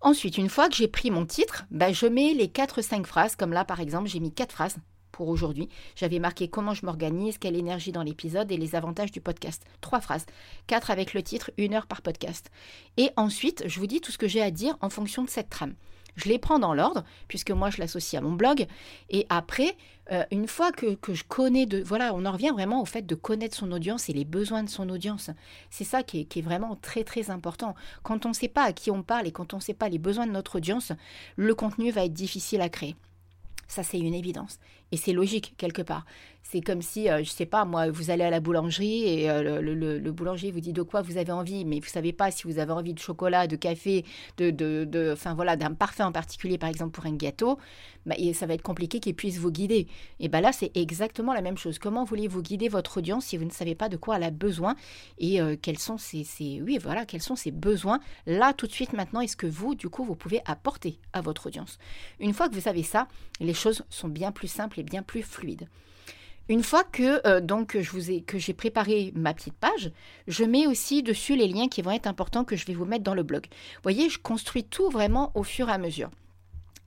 Ensuite, 0.00 0.36
une 0.36 0.50
fois 0.50 0.68
que 0.68 0.74
j'ai 0.74 0.88
pris 0.88 1.10
mon 1.10 1.24
titre, 1.24 1.64
ben, 1.70 1.94
je 1.94 2.06
mets 2.06 2.34
les 2.34 2.48
4-5 2.48 3.04
phrases, 3.04 3.36
comme 3.36 3.52
là 3.52 3.64
par 3.64 3.80
exemple, 3.80 4.08
j'ai 4.08 4.20
mis 4.20 4.32
4 4.32 4.52
phrases 4.52 4.76
pour 5.12 5.28
aujourd'hui. 5.28 5.68
J'avais 5.96 6.18
marqué 6.18 6.48
comment 6.48 6.74
je 6.74 6.84
m'organise, 6.84 7.38
quelle 7.38 7.56
énergie 7.56 7.92
dans 7.92 8.02
l'épisode 8.02 8.50
et 8.50 8.56
les 8.56 8.74
avantages 8.74 9.12
du 9.12 9.20
podcast. 9.20 9.64
Trois 9.80 10.00
phrases. 10.00 10.26
Quatre 10.66 10.90
avec 10.90 11.14
le 11.14 11.22
titre, 11.22 11.52
une 11.56 11.72
heure 11.72 11.86
par 11.86 12.02
podcast. 12.02 12.50
Et 12.96 13.10
ensuite, 13.16 13.62
je 13.66 13.78
vous 13.78 13.86
dis 13.86 14.00
tout 14.00 14.12
ce 14.12 14.18
que 14.18 14.28
j'ai 14.28 14.42
à 14.42 14.50
dire 14.50 14.76
en 14.80 14.90
fonction 14.90 15.22
de 15.22 15.30
cette 15.30 15.50
trame. 15.50 15.74
Je 16.16 16.28
les 16.28 16.38
prends 16.38 16.58
dans 16.58 16.74
l'ordre, 16.74 17.04
puisque 17.28 17.50
moi 17.50 17.70
je 17.70 17.78
l'associe 17.78 18.20
à 18.20 18.24
mon 18.24 18.32
blog. 18.32 18.66
Et 19.10 19.26
après, 19.28 19.76
euh, 20.12 20.24
une 20.30 20.46
fois 20.46 20.70
que, 20.70 20.96
je 21.08 21.24
connais 21.24 21.66
de. 21.66 21.82
Voilà, 21.82 22.14
on 22.14 22.24
en 22.24 22.32
revient 22.32 22.52
vraiment 22.52 22.82
au 22.82 22.84
fait 22.84 23.02
de 23.02 23.14
connaître 23.14 23.56
son 23.56 23.72
audience 23.72 24.08
et 24.08 24.12
les 24.12 24.24
besoins 24.24 24.62
de 24.62 24.68
son 24.68 24.88
audience. 24.90 25.30
C'est 25.70 25.84
ça 25.84 26.02
qui 26.02 26.20
est, 26.20 26.24
qui 26.24 26.40
est, 26.40 26.42
vraiment 26.42 26.76
très 26.76 27.04
très 27.04 27.30
important. 27.30 27.74
Quand 28.02 28.26
on 28.26 28.30
ne 28.30 28.34
sait 28.34 28.48
pas 28.48 28.64
à 28.64 28.72
qui 28.72 28.90
on 28.90 29.02
parle 29.02 29.26
et 29.26 29.32
quand 29.32 29.54
on 29.54 29.58
ne 29.58 29.62
sait 29.62 29.74
pas 29.74 29.88
les 29.88 29.98
besoins 29.98 30.26
de 30.26 30.32
notre 30.32 30.56
audience, 30.56 30.92
le 31.36 31.54
contenu 31.54 31.90
va 31.90 32.04
être 32.04 32.12
difficile 32.12 32.60
à 32.60 32.68
créer. 32.68 32.96
Ça, 33.66 33.82
c'est 33.82 33.98
une 33.98 34.14
évidence. 34.14 34.58
Et 34.94 34.96
c'est 34.96 35.12
logique, 35.12 35.54
quelque 35.58 35.82
part. 35.82 36.04
C'est 36.44 36.60
comme 36.60 36.80
si, 36.80 37.10
euh, 37.10 37.24
je 37.24 37.30
sais 37.30 37.46
pas, 37.46 37.64
moi, 37.64 37.90
vous 37.90 38.10
allez 38.10 38.22
à 38.22 38.30
la 38.30 38.38
boulangerie 38.38 39.02
et 39.08 39.28
euh, 39.28 39.60
le, 39.60 40.12
boulanger 40.12 40.52
vous 40.52 40.60
dit 40.60 40.72
de 40.72 40.82
quoi 40.82 41.02
vous 41.02 41.16
avez 41.16 41.32
envie, 41.32 41.64
mais 41.64 41.80
vous 41.80 41.88
savez 41.88 42.12
pas 42.12 42.30
si 42.30 42.44
vous 42.44 42.60
avez 42.60 42.70
envie 42.70 42.94
de 42.94 43.00
chocolat, 43.00 43.48
de 43.48 43.56
café, 43.56 44.04
de, 44.36 44.50
de, 44.50 45.10
enfin 45.12 45.34
voilà, 45.34 45.56
d'un 45.56 45.74
parfum 45.74 46.06
en 46.06 46.12
particulier, 46.12 46.56
par 46.58 46.68
exemple 46.68 46.92
pour 46.92 47.06
un 47.06 47.16
gâteau, 47.16 47.58
bah, 48.06 48.14
et 48.18 48.34
ça 48.34 48.46
va 48.46 48.54
être 48.54 48.62
compliqué 48.62 49.00
qu'il 49.00 49.16
puisse 49.16 49.38
vous 49.38 49.50
guider. 49.50 49.88
Et 50.20 50.28
ben 50.28 50.40
là, 50.40 50.52
c'est 50.52 50.70
exactement 50.76 51.32
la 51.32 51.40
même 51.40 51.56
chose. 51.56 51.80
Comment 51.80 52.04
voulez-vous 52.04 52.42
guider 52.42 52.68
votre 52.68 52.98
audience 52.98 53.24
si 53.26 53.36
vous 53.36 53.46
ne 53.46 53.50
savez 53.50 53.74
pas 53.74 53.88
de 53.88 53.96
quoi 53.96 54.16
elle 54.16 54.22
a 54.24 54.30
besoin 54.30 54.76
et 55.18 55.40
euh, 55.40 55.56
quels 55.60 55.78
sont 55.78 55.98
ses, 55.98 56.24
oui, 56.62 56.78
voilà, 56.80 57.04
quels 57.06 57.22
sont 57.22 57.36
ses 57.36 57.50
besoins 57.50 57.98
là 58.26 58.52
tout 58.52 58.68
de 58.68 58.72
suite 58.72 58.92
maintenant 58.92 59.20
Est-ce 59.20 59.36
que 59.36 59.48
vous, 59.48 59.74
du 59.74 59.88
coup, 59.88 60.04
vous 60.04 60.14
pouvez 60.14 60.40
apporter 60.44 61.00
à 61.12 61.20
votre 61.20 61.46
audience? 61.46 61.78
Une 62.20 62.34
fois 62.34 62.48
que 62.48 62.54
vous 62.54 62.60
savez 62.60 62.82
ça, 62.82 63.08
les 63.40 63.54
choses 63.54 63.82
sont 63.88 64.08
bien 64.08 64.30
plus 64.30 64.48
simples 64.48 64.78
et 64.78 64.83
bien 64.84 65.02
plus 65.02 65.22
fluides. 65.22 65.68
Une 66.48 66.62
fois 66.62 66.84
que 66.84 67.26
euh, 67.26 67.40
donc 67.40 67.78
que 68.26 68.38
j'ai 68.38 68.52
préparé 68.52 69.12
ma 69.14 69.32
petite 69.32 69.54
page, 69.54 69.90
je 70.28 70.44
mets 70.44 70.66
aussi 70.66 71.02
dessus 71.02 71.36
les 71.36 71.48
liens 71.48 71.68
qui 71.68 71.80
vont 71.80 71.90
être 71.90 72.06
importants 72.06 72.44
que 72.44 72.56
je 72.56 72.66
vais 72.66 72.74
vous 72.74 72.84
mettre 72.84 73.04
dans 73.04 73.14
le 73.14 73.22
blog. 73.22 73.46
Vous 73.46 73.82
voyez, 73.82 74.10
je 74.10 74.18
construis 74.18 74.64
tout 74.64 74.90
vraiment 74.90 75.32
au 75.34 75.42
fur 75.42 75.70
et 75.70 75.72
à 75.72 75.78
mesure. 75.78 76.10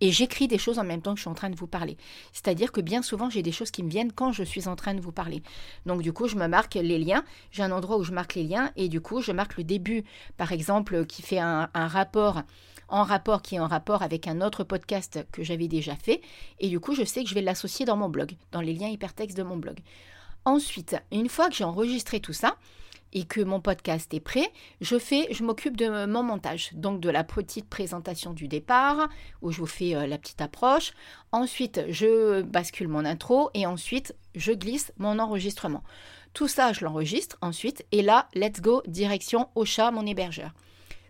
Et 0.01 0.11
j'écris 0.11 0.47
des 0.47 0.57
choses 0.57 0.79
en 0.79 0.83
même 0.83 1.01
temps 1.01 1.13
que 1.13 1.17
je 1.17 1.23
suis 1.23 1.29
en 1.29 1.33
train 1.33 1.49
de 1.49 1.55
vous 1.55 1.67
parler. 1.67 1.97
C'est-à-dire 2.33 2.71
que 2.71 2.81
bien 2.81 3.01
souvent, 3.01 3.29
j'ai 3.29 3.41
des 3.41 3.51
choses 3.51 3.71
qui 3.71 3.83
me 3.83 3.89
viennent 3.89 4.11
quand 4.11 4.31
je 4.31 4.43
suis 4.43 4.67
en 4.67 4.75
train 4.75 4.93
de 4.93 5.01
vous 5.01 5.11
parler. 5.11 5.41
Donc 5.85 6.01
du 6.01 6.13
coup, 6.13 6.27
je 6.27 6.35
me 6.35 6.47
marque 6.47 6.75
les 6.75 6.99
liens. 6.99 7.23
J'ai 7.51 7.63
un 7.63 7.71
endroit 7.71 7.97
où 7.97 8.03
je 8.03 8.11
marque 8.11 8.35
les 8.35 8.43
liens 8.43 8.71
et 8.75 8.89
du 8.89 9.01
coup, 9.01 9.21
je 9.21 9.31
marque 9.31 9.57
le 9.57 9.63
début, 9.63 10.03
par 10.37 10.51
exemple, 10.51 11.05
qui 11.05 11.21
fait 11.21 11.39
un, 11.39 11.69
un 11.73 11.87
rapport 11.87 12.43
en 12.89 13.03
rapport 13.03 13.41
qui 13.41 13.55
est 13.55 13.59
en 13.59 13.67
rapport 13.67 14.01
avec 14.01 14.27
un 14.27 14.41
autre 14.41 14.63
podcast 14.63 15.25
que 15.31 15.43
j'avais 15.43 15.67
déjà 15.67 15.95
fait. 15.95 16.21
Et 16.59 16.69
du 16.69 16.79
coup, 16.79 16.95
je 16.95 17.03
sais 17.03 17.23
que 17.23 17.29
je 17.29 17.33
vais 17.33 17.41
l'associer 17.41 17.85
dans 17.85 17.97
mon 17.97 18.09
blog, 18.09 18.35
dans 18.51 18.61
les 18.61 18.73
liens 18.73 18.87
hypertextes 18.87 19.37
de 19.37 19.43
mon 19.43 19.57
blog. 19.57 19.79
Ensuite, 20.45 20.95
une 21.11 21.27
fois 21.27 21.49
que 21.49 21.55
j'ai 21.55 21.65
enregistré 21.65 22.19
tout 22.19 22.33
ça, 22.33 22.55
et 23.13 23.25
que 23.25 23.41
mon 23.41 23.59
podcast 23.59 24.13
est 24.13 24.19
prêt, 24.19 24.51
je 24.81 24.97
fais, 24.97 25.27
je 25.31 25.43
m'occupe 25.43 25.77
de 25.77 26.05
mon 26.05 26.23
montage, 26.23 26.71
donc 26.73 26.99
de 26.99 27.09
la 27.09 27.23
petite 27.23 27.69
présentation 27.69 28.33
du 28.33 28.47
départ 28.47 29.09
où 29.41 29.51
je 29.51 29.59
vous 29.59 29.65
fais 29.65 29.95
euh, 29.95 30.07
la 30.07 30.17
petite 30.17 30.41
approche. 30.41 30.93
Ensuite, 31.31 31.81
je 31.89 32.41
bascule 32.41 32.87
mon 32.87 33.05
intro 33.05 33.49
et 33.53 33.65
ensuite 33.65 34.15
je 34.35 34.51
glisse 34.51 34.91
mon 34.97 35.19
enregistrement. 35.19 35.83
Tout 36.33 36.47
ça, 36.47 36.73
je 36.73 36.85
l'enregistre 36.85 37.37
ensuite 37.41 37.85
et 37.91 38.01
là, 38.01 38.27
let's 38.35 38.61
go 38.61 38.83
direction 38.87 39.49
Ocha, 39.55 39.91
mon 39.91 40.05
hébergeur. 40.05 40.51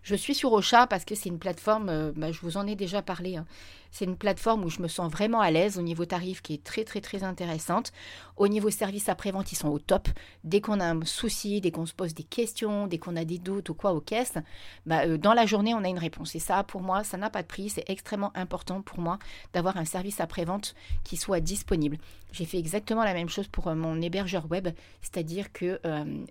Je 0.08 0.14
suis 0.14 0.34
sur 0.34 0.54
Ocha 0.54 0.86
parce 0.86 1.04
que 1.04 1.14
c'est 1.14 1.28
une 1.28 1.38
plateforme, 1.38 1.90
euh, 1.90 2.12
bah, 2.16 2.32
je 2.32 2.40
vous 2.40 2.56
en 2.56 2.66
ai 2.66 2.76
déjà 2.76 3.02
parlé, 3.02 3.36
hein. 3.36 3.44
c'est 3.90 4.06
une 4.06 4.16
plateforme 4.16 4.64
où 4.64 4.70
je 4.70 4.80
me 4.80 4.88
sens 4.88 5.12
vraiment 5.12 5.42
à 5.42 5.50
l'aise 5.50 5.76
au 5.76 5.82
niveau 5.82 6.06
tarif 6.06 6.40
qui 6.40 6.54
est 6.54 6.64
très 6.64 6.82
très 6.84 7.02
très 7.02 7.24
intéressante. 7.24 7.92
Au 8.38 8.48
niveau 8.48 8.70
service 8.70 9.10
après-vente, 9.10 9.52
ils 9.52 9.56
sont 9.56 9.68
au 9.68 9.78
top. 9.78 10.08
Dès 10.44 10.62
qu'on 10.62 10.80
a 10.80 10.86
un 10.86 11.04
souci, 11.04 11.60
dès 11.60 11.72
qu'on 11.72 11.84
se 11.84 11.92
pose 11.92 12.14
des 12.14 12.22
questions, 12.22 12.86
dès 12.86 12.96
qu'on 12.96 13.16
a 13.16 13.26
des 13.26 13.36
doutes 13.36 13.68
ou 13.68 13.74
quoi 13.74 13.92
aux 13.92 14.00
caisses, 14.00 14.38
bah, 14.86 15.02
euh, 15.04 15.18
dans 15.18 15.34
la 15.34 15.44
journée, 15.44 15.74
on 15.74 15.84
a 15.84 15.88
une 15.88 15.98
réponse. 15.98 16.34
Et 16.34 16.38
ça, 16.38 16.64
pour 16.64 16.80
moi, 16.80 17.04
ça 17.04 17.18
n'a 17.18 17.28
pas 17.28 17.42
de 17.42 17.46
prix. 17.46 17.68
C'est 17.68 17.84
extrêmement 17.90 18.32
important 18.34 18.80
pour 18.80 19.00
moi 19.00 19.18
d'avoir 19.52 19.76
un 19.76 19.84
service 19.84 20.20
après-vente 20.20 20.74
qui 21.04 21.18
soit 21.18 21.40
disponible. 21.40 21.98
J'ai 22.32 22.46
fait 22.46 22.58
exactement 22.58 23.04
la 23.04 23.12
même 23.12 23.28
chose 23.28 23.48
pour 23.48 23.68
euh, 23.68 23.74
mon 23.74 24.00
hébergeur 24.00 24.50
web, 24.50 24.68
c'est-à-dire 25.02 25.52
que 25.52 25.78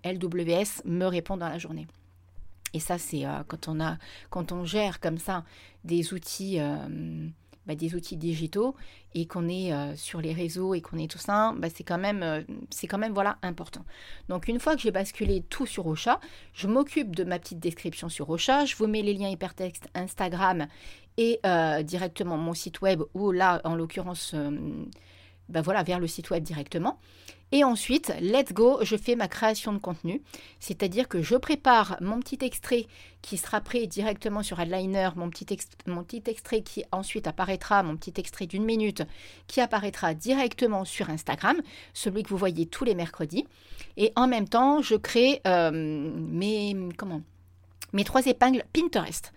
LWS 0.03 0.81
me 0.86 1.05
répond 1.05 1.38
dans 1.38 1.50
la 1.50 1.60
journée. 1.60 1.86
Et 2.74 2.80
ça, 2.80 2.98
c'est 2.98 3.26
euh, 3.26 3.44
quand 3.48 3.68
on 3.68 3.80
a, 3.80 3.98
quand 4.30 4.52
on 4.52 4.66
gère 4.66 5.00
comme 5.00 5.18
ça 5.18 5.44
des 5.84 6.14
outils, 6.14 6.60
euh, 6.60 7.28
bah, 7.66 7.76
des 7.76 7.96
outils 7.96 8.18
digitaux 8.18 8.76
et 9.14 9.26
qu'on 9.26 9.48
est 9.48 9.74
euh, 9.74 9.96
sur 9.96 10.22
les 10.22 10.34
réseaux 10.34 10.74
et 10.74 10.82
qu'on 10.82 10.98
est 10.98 11.10
tout 11.10 11.18
ça, 11.18 11.54
bah, 11.58 11.70
c'est 11.74 11.84
quand 11.84 11.98
même, 11.98 12.46
c'est 12.70 12.88
quand 12.88 12.98
même 12.98 13.14
voilà 13.14 13.38
important. 13.42 13.86
Donc 14.30 14.48
une 14.48 14.60
fois 14.60 14.76
que 14.76 14.82
j'ai 14.82 14.92
basculé 14.92 15.44
tout 15.50 15.66
sur 15.66 15.88
Ocha, 15.88 16.20
je 16.54 16.68
m'occupe 16.68 17.16
de 17.16 17.24
ma 17.24 17.40
petite 17.40 17.60
description 17.60 18.10
sur 18.10 18.30
Ocha, 18.30 18.66
je 18.66 18.76
vous 18.76 18.88
mets 18.88 19.02
les 19.02 19.14
liens 19.14 19.30
hypertextes 19.30 19.88
Instagram 19.94 20.68
et 21.18 21.40
directement 21.84 22.38
mon 22.38 22.54
site 22.54 22.82
web 22.82 23.02
ou 23.16 23.32
là, 23.32 23.60
en 23.64 23.76
l'occurrence, 23.76 24.36
bah, 25.50 25.62
voilà, 25.62 25.82
vers 25.82 26.00
le 26.00 26.06
site 26.06 26.30
web 26.30 26.44
directement. 26.44 27.00
Et 27.54 27.63
ensuite, 27.63 28.13
let's 28.20 28.51
go, 28.51 28.80
je 28.82 28.98
fais 28.98 29.16
ma 29.16 29.30
création 29.30 29.72
de 29.72 29.77
contenu. 29.77 30.22
C'est-à-dire 30.60 31.08
que 31.08 31.22
je 31.22 31.36
prépare 31.36 31.96
mon 32.01 32.20
petit 32.20 32.39
extrait 32.42 32.88
qui 33.22 33.38
sera 33.38 33.62
prêt 33.62 33.88
directement 33.88 34.44
sur 34.44 34.60
Adliner, 34.60 35.10
mon 35.16 35.30
petit, 35.30 35.46
mon 35.86 36.04
petit 36.04 36.24
extrait 36.25 36.62
qui 36.62 36.84
ensuite 36.92 37.25
apparaîtra, 37.25 37.84
mon 37.84 37.96
petit 37.96 38.13
extrait 38.18 38.48
d'une 38.48 38.66
minute, 38.66 39.04
qui 39.48 39.62
apparaîtra 39.62 40.13
directement 40.13 40.84
sur 40.84 41.10
Instagram, 41.10 41.62
celui 41.94 42.24
que 42.24 42.30
vous 42.30 42.38
voyez 42.38 42.66
tous 42.66 42.84
les 42.84 42.96
mercredis. 42.96 43.46
Et 43.96 44.12
en 44.18 44.27
même 44.27 44.50
temps, 44.50 44.82
je 44.82 44.96
crée 44.96 45.42
euh, 45.48 45.72
mes, 45.72 46.75
comment, 46.98 47.22
mes 47.94 48.04
trois 48.04 48.25
épingles 48.25 48.63
Pinterest. 48.74 49.32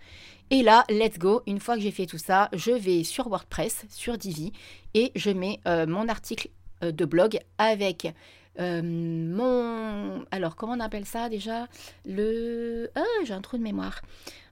Et 0.49 0.63
là, 0.63 0.83
let's 0.89 1.17
go, 1.17 1.43
une 1.47 1.61
fois 1.61 1.75
que 1.75 1.81
j'ai 1.81 1.91
fait 1.91 2.05
tout 2.05 2.17
ça, 2.17 2.49
je 2.51 2.71
vais 2.71 3.05
sur 3.05 3.29
WordPress, 3.29 3.85
sur 3.89 4.17
Divi, 4.17 4.51
et 4.93 5.13
je 5.15 5.31
mets 5.31 5.61
euh, 5.65 5.87
mon 5.87 6.09
article 6.09 6.49
de 6.81 7.05
blog 7.05 7.39
avec 7.57 8.13
euh, 8.59 8.81
mon... 8.83 10.25
Alors, 10.31 10.55
comment 10.55 10.73
on 10.73 10.79
appelle 10.79 11.05
ça 11.05 11.29
déjà? 11.29 11.67
Le... 12.05 12.89
Ah, 12.95 13.03
j'ai 13.23 13.33
un 13.33 13.41
trou 13.41 13.57
de 13.57 13.63
mémoire. 13.63 14.01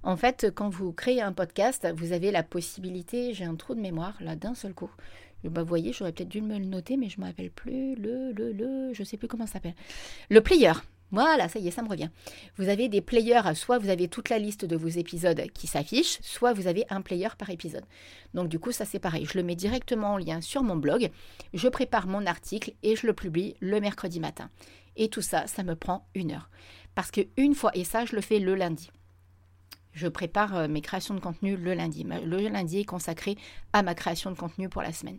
En 0.03 0.15
fait, 0.15 0.51
quand 0.53 0.69
vous 0.69 0.93
créez 0.93 1.21
un 1.21 1.33
podcast, 1.33 1.87
vous 1.95 2.13
avez 2.13 2.31
la 2.31 2.43
possibilité, 2.43 3.33
j'ai 3.33 3.45
un 3.45 3.55
trou 3.55 3.75
de 3.75 3.81
mémoire 3.81 4.15
là 4.21 4.35
d'un 4.35 4.55
seul 4.55 4.73
coup. 4.73 4.91
Bah, 5.43 5.61
vous 5.61 5.67
voyez, 5.67 5.93
j'aurais 5.93 6.11
peut-être 6.11 6.29
dû 6.29 6.41
me 6.41 6.57
le 6.57 6.65
noter, 6.65 6.97
mais 6.97 7.09
je 7.09 7.19
ne 7.19 7.49
plus. 7.49 7.95
Le, 7.95 8.31
le, 8.31 8.51
le, 8.51 8.93
je 8.93 9.03
sais 9.03 9.17
plus 9.17 9.27
comment 9.27 9.45
ça 9.45 9.53
s'appelle. 9.53 9.75
Le 10.29 10.41
player. 10.41 10.73
Voilà, 11.11 11.49
ça 11.49 11.59
y 11.59 11.67
est, 11.67 11.71
ça 11.71 11.81
me 11.81 11.89
revient. 11.89 12.09
Vous 12.57 12.69
avez 12.69 12.87
des 12.87 13.01
players, 13.01 13.55
soit 13.55 13.79
vous 13.79 13.89
avez 13.89 14.07
toute 14.07 14.29
la 14.29 14.37
liste 14.37 14.65
de 14.65 14.75
vos 14.75 14.87
épisodes 14.87 15.41
qui 15.53 15.65
s'affiche, 15.65 16.19
soit 16.21 16.53
vous 16.53 16.67
avez 16.67 16.85
un 16.89 17.01
player 17.01 17.29
par 17.37 17.49
épisode. 17.49 17.85
Donc 18.33 18.47
du 18.47 18.59
coup, 18.59 18.71
ça 18.71 18.85
c'est 18.85 18.99
pareil. 18.99 19.25
Je 19.25 19.37
le 19.37 19.43
mets 19.43 19.55
directement 19.55 20.13
en 20.13 20.17
lien 20.17 20.41
sur 20.41 20.61
mon 20.61 20.75
blog, 20.75 21.09
je 21.53 21.67
prépare 21.67 22.07
mon 22.07 22.25
article 22.25 22.73
et 22.83 22.95
je 22.95 23.07
le 23.07 23.13
publie 23.13 23.55
le 23.59 23.79
mercredi 23.79 24.19
matin. 24.19 24.49
Et 24.97 25.09
tout 25.09 25.21
ça, 25.21 25.47
ça 25.47 25.63
me 25.63 25.75
prend 25.75 26.07
une 26.13 26.31
heure. 26.31 26.49
Parce 26.93 27.09
que 27.09 27.21
une 27.37 27.55
fois, 27.55 27.71
et 27.73 27.83
ça 27.83 28.05
je 28.05 28.15
le 28.15 28.21
fais 28.21 28.39
le 28.39 28.53
lundi. 28.53 28.91
Je 29.93 30.07
prépare 30.07 30.55
euh, 30.55 30.67
mes 30.67 30.81
créations 30.81 31.15
de 31.15 31.19
contenu 31.19 31.57
le 31.57 31.73
lundi. 31.73 32.03
Le 32.03 32.47
lundi 32.47 32.79
est 32.79 32.85
consacré 32.85 33.35
à 33.73 33.81
ma 33.81 33.95
création 33.95 34.29
de 34.29 34.37
contenu 34.37 34.69
pour 34.69 34.83
la 34.83 34.93
semaine. 34.93 35.17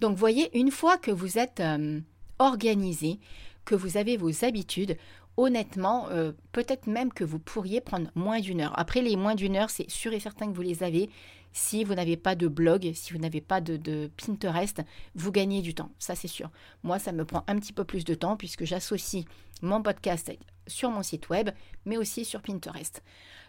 Donc 0.00 0.16
voyez, 0.16 0.50
une 0.58 0.72
fois 0.72 0.98
que 0.98 1.12
vous 1.12 1.38
êtes 1.38 1.60
euh, 1.60 2.00
organisé, 2.40 3.20
que 3.64 3.74
vous 3.74 3.96
avez 3.96 4.16
vos 4.16 4.44
habitudes, 4.44 4.96
honnêtement, 5.36 6.08
euh, 6.10 6.32
peut-être 6.52 6.86
même 6.86 7.12
que 7.12 7.24
vous 7.24 7.38
pourriez 7.38 7.80
prendre 7.80 8.10
moins 8.14 8.40
d'une 8.40 8.60
heure. 8.60 8.78
Après, 8.78 9.02
les 9.02 9.16
moins 9.16 9.34
d'une 9.34 9.56
heure, 9.56 9.70
c'est 9.70 9.90
sûr 9.90 10.12
et 10.12 10.20
certain 10.20 10.46
que 10.46 10.54
vous 10.54 10.62
les 10.62 10.82
avez. 10.82 11.10
Si 11.54 11.84
vous 11.84 11.94
n'avez 11.94 12.16
pas 12.16 12.34
de 12.34 12.48
blog, 12.48 12.92
si 12.94 13.12
vous 13.12 13.18
n'avez 13.18 13.42
pas 13.42 13.60
de, 13.60 14.10
Pinterest, 14.16 14.82
vous 15.14 15.32
gagnez 15.32 15.60
du 15.60 15.74
temps, 15.74 15.90
ça 15.98 16.14
c'est 16.14 16.28
sûr. 16.28 16.50
Moi, 16.82 16.98
ça 16.98 17.12
me 17.12 17.26
prend 17.26 17.44
un 17.46 17.58
petit 17.58 17.74
peu 17.74 17.84
plus 17.84 18.04
de 18.04 18.14
temps 18.14 18.36
puisque 18.36 18.64
j'associe 18.64 19.24
mon 19.60 19.82
podcast 19.82 20.32
sur 20.66 20.90
mon 20.90 21.02
site 21.02 21.28
web, 21.28 21.50
mais 21.84 21.98
aussi 21.98 22.24
sur 22.24 22.40
Pinterest. 22.40 23.02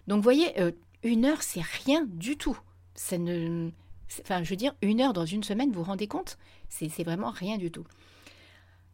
Donc, 0.08 0.18
vous 0.18 0.24
voyez, 0.24 0.60
euh, 0.60 0.72
une 1.04 1.26
heure, 1.26 1.42
c'est 1.42 1.64
rien 1.86 2.06
du 2.06 2.36
tout. 2.36 2.60
Ça 2.94 3.18
ne, 3.18 3.70
enfin, 4.22 4.44
je 4.44 4.50
veux 4.50 4.58
dire, 4.58 4.76
une 4.82 5.00
heure 5.00 5.14
dans 5.14 5.26
une 5.26 5.44
semaine, 5.44 5.72
vous 5.72 5.80
vous 5.80 5.90
rendez 5.90 6.08
compte? 6.08 6.38
C'est 6.70 7.04
vraiment 7.04 7.32
rien 7.32 7.58
du 7.58 7.72
tout. 7.72 7.86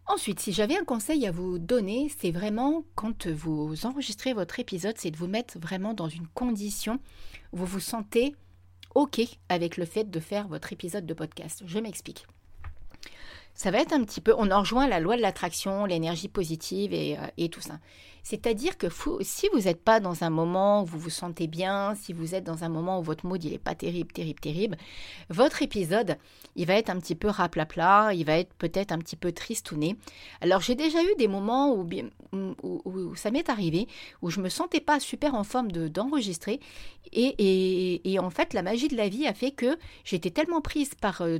Ensuite, 0.09 0.39
si 0.39 0.53
j'avais 0.53 0.75
un 0.75 0.83
conseil 0.83 1.27
à 1.27 1.31
vous 1.31 1.59
donner, 1.59 2.11
c'est 2.19 2.31
vraiment 2.31 2.83
quand 2.95 3.27
vous 3.27 3.85
enregistrez 3.85 4.33
votre 4.33 4.59
épisode, 4.59 4.97
c'est 4.97 5.11
de 5.11 5.17
vous 5.17 5.27
mettre 5.27 5.59
vraiment 5.59 5.93
dans 5.93 6.09
une 6.09 6.25
condition 6.29 6.99
où 7.53 7.57
vous 7.57 7.65
vous 7.67 7.79
sentez 7.79 8.35
OK 8.95 9.21
avec 9.49 9.77
le 9.77 9.85
fait 9.85 10.09
de 10.09 10.19
faire 10.19 10.47
votre 10.47 10.73
épisode 10.73 11.05
de 11.05 11.13
podcast. 11.13 11.61
Je 11.67 11.77
m'explique. 11.77 12.25
Ça 13.59 13.71
va 13.71 13.81
être 13.81 13.91
un 13.91 14.05
petit 14.05 14.21
peu, 14.21 14.33
on 14.37 14.51
en 14.51 14.61
rejoint 14.61 14.87
la 14.87 15.01
loi 15.01 15.17
de 15.17 15.21
l'attraction, 15.21 15.83
l'énergie 15.83 16.29
positive 16.29 16.93
et, 16.93 17.17
euh, 17.17 17.27
et 17.35 17.49
tout 17.49 17.59
ça. 17.59 17.77
C'est-à-dire 18.23 18.77
que 18.77 18.87
si 19.19 19.49
vous 19.51 19.61
n'êtes 19.61 19.83
pas 19.83 19.99
dans 19.99 20.23
un 20.23 20.29
moment 20.29 20.83
où 20.83 20.85
vous 20.85 20.97
vous 20.97 21.09
sentez 21.09 21.47
bien, 21.47 21.93
si 21.95 22.13
vous 22.13 22.35
êtes 22.35 22.45
dans 22.45 22.63
un 22.63 22.69
moment 22.69 22.99
où 22.99 23.03
votre 23.03 23.25
mood 23.25 23.43
il 23.43 23.53
est 23.53 23.57
pas 23.57 23.75
terrible, 23.75 24.13
terrible, 24.13 24.39
terrible, 24.39 24.77
votre 25.29 25.61
épisode, 25.61 26.15
il 26.55 26.67
va 26.67 26.75
être 26.75 26.89
un 26.89 26.99
petit 26.99 27.15
peu 27.15 27.27
raplapla, 27.27 28.13
il 28.13 28.23
va 28.25 28.37
être 28.37 28.53
peut-être 28.53 28.93
un 28.93 28.97
petit 28.99 29.17
peu 29.17 29.33
tristouné. 29.33 29.97
Alors 30.39 30.61
j'ai 30.61 30.75
déjà 30.75 31.03
eu 31.03 31.15
des 31.17 31.27
moments 31.27 31.75
où, 31.75 31.85
ça 33.15 33.29
m'est 33.29 33.49
arrivé, 33.49 33.89
où 34.21 34.29
je 34.29 34.39
me 34.39 34.47
sentais 34.47 34.79
pas 34.79 35.01
super 35.01 35.35
en 35.35 35.43
forme 35.43 35.71
d'enregistrer, 35.71 36.61
et, 37.11 38.13
et, 38.13 38.19
en 38.19 38.29
fait 38.29 38.53
la 38.53 38.61
magie 38.61 38.87
de 38.87 38.95
la 38.95 39.09
vie 39.09 39.27
a 39.27 39.33
fait 39.33 39.51
que 39.51 39.77
j'étais 40.05 40.29
tellement 40.29 40.61
prise 40.61 40.93
par 40.93 41.21
euh, 41.21 41.39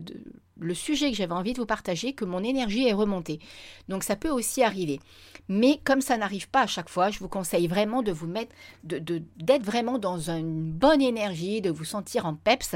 le 0.60 0.74
sujet 0.74 1.12
que 1.12 1.18
j'avais 1.18 1.34
envie 1.34 1.54
de 1.54 1.60
vous 1.60 1.66
partager 1.66 2.14
que 2.14 2.26
mon 2.26 2.44
énergie 2.44 2.88
est 2.88 2.94
remontée. 2.94 3.40
Donc 3.88 4.04
ça 4.04 4.16
peut 4.16 4.30
aussi 4.30 4.64
arriver. 4.64 5.00
Mais 5.48 5.80
comme 5.84 6.02
ça 6.02 6.18
n'arrive 6.18 6.50
pas 6.50 6.62
à 6.62 6.68
chaque 6.68 6.90
fois, 6.90 7.10
je 7.10 7.20
vous 7.20 7.30
conseille 7.30 7.68
vraiment 7.68 8.04
de 8.04 8.12
vous 8.12 8.28
mettre, 8.28 8.54
d'être 8.84 9.06
de, 9.38 9.66
vraiment 9.66 9.98
dans 9.98 10.30
une 10.30 10.72
bonne 10.72 11.02
énergie, 11.02 11.62
de 11.62 11.72
vous 11.72 11.86
sentir 11.86 12.26
en 12.26 12.36
peps 12.36 12.76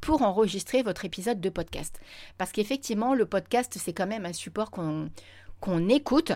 pour 0.00 0.22
enregistrer 0.22 0.82
votre 0.82 1.04
épisode 1.04 1.40
de 1.40 1.48
podcast. 1.48 2.00
Parce 2.38 2.52
qu'effectivement, 2.52 3.14
le 3.14 3.26
podcast, 3.26 3.76
c'est 3.78 3.92
quand 3.92 4.06
même 4.06 4.26
un 4.26 4.32
support 4.32 4.70
qu'on 4.70 5.10
qu'on 5.60 5.88
écoute 5.88 6.32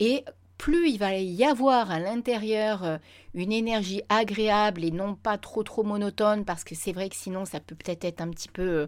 et 0.00 0.24
plus 0.58 0.90
il 0.90 0.98
va 0.98 1.16
y 1.16 1.44
avoir 1.44 1.90
à 1.90 1.98
l'intérieur 1.98 2.84
euh, 2.84 2.98
une 3.34 3.52
énergie 3.52 4.02
agréable 4.08 4.84
et 4.84 4.90
non 4.90 5.14
pas 5.14 5.38
trop 5.38 5.62
trop 5.62 5.82
monotone, 5.82 6.44
parce 6.44 6.64
que 6.64 6.74
c'est 6.74 6.92
vrai 6.92 7.08
que 7.08 7.16
sinon 7.16 7.44
ça 7.44 7.60
peut 7.60 7.74
peut-être 7.74 8.04
être 8.04 8.20
un 8.20 8.30
petit 8.30 8.48
peu... 8.48 8.62
Euh, 8.62 8.86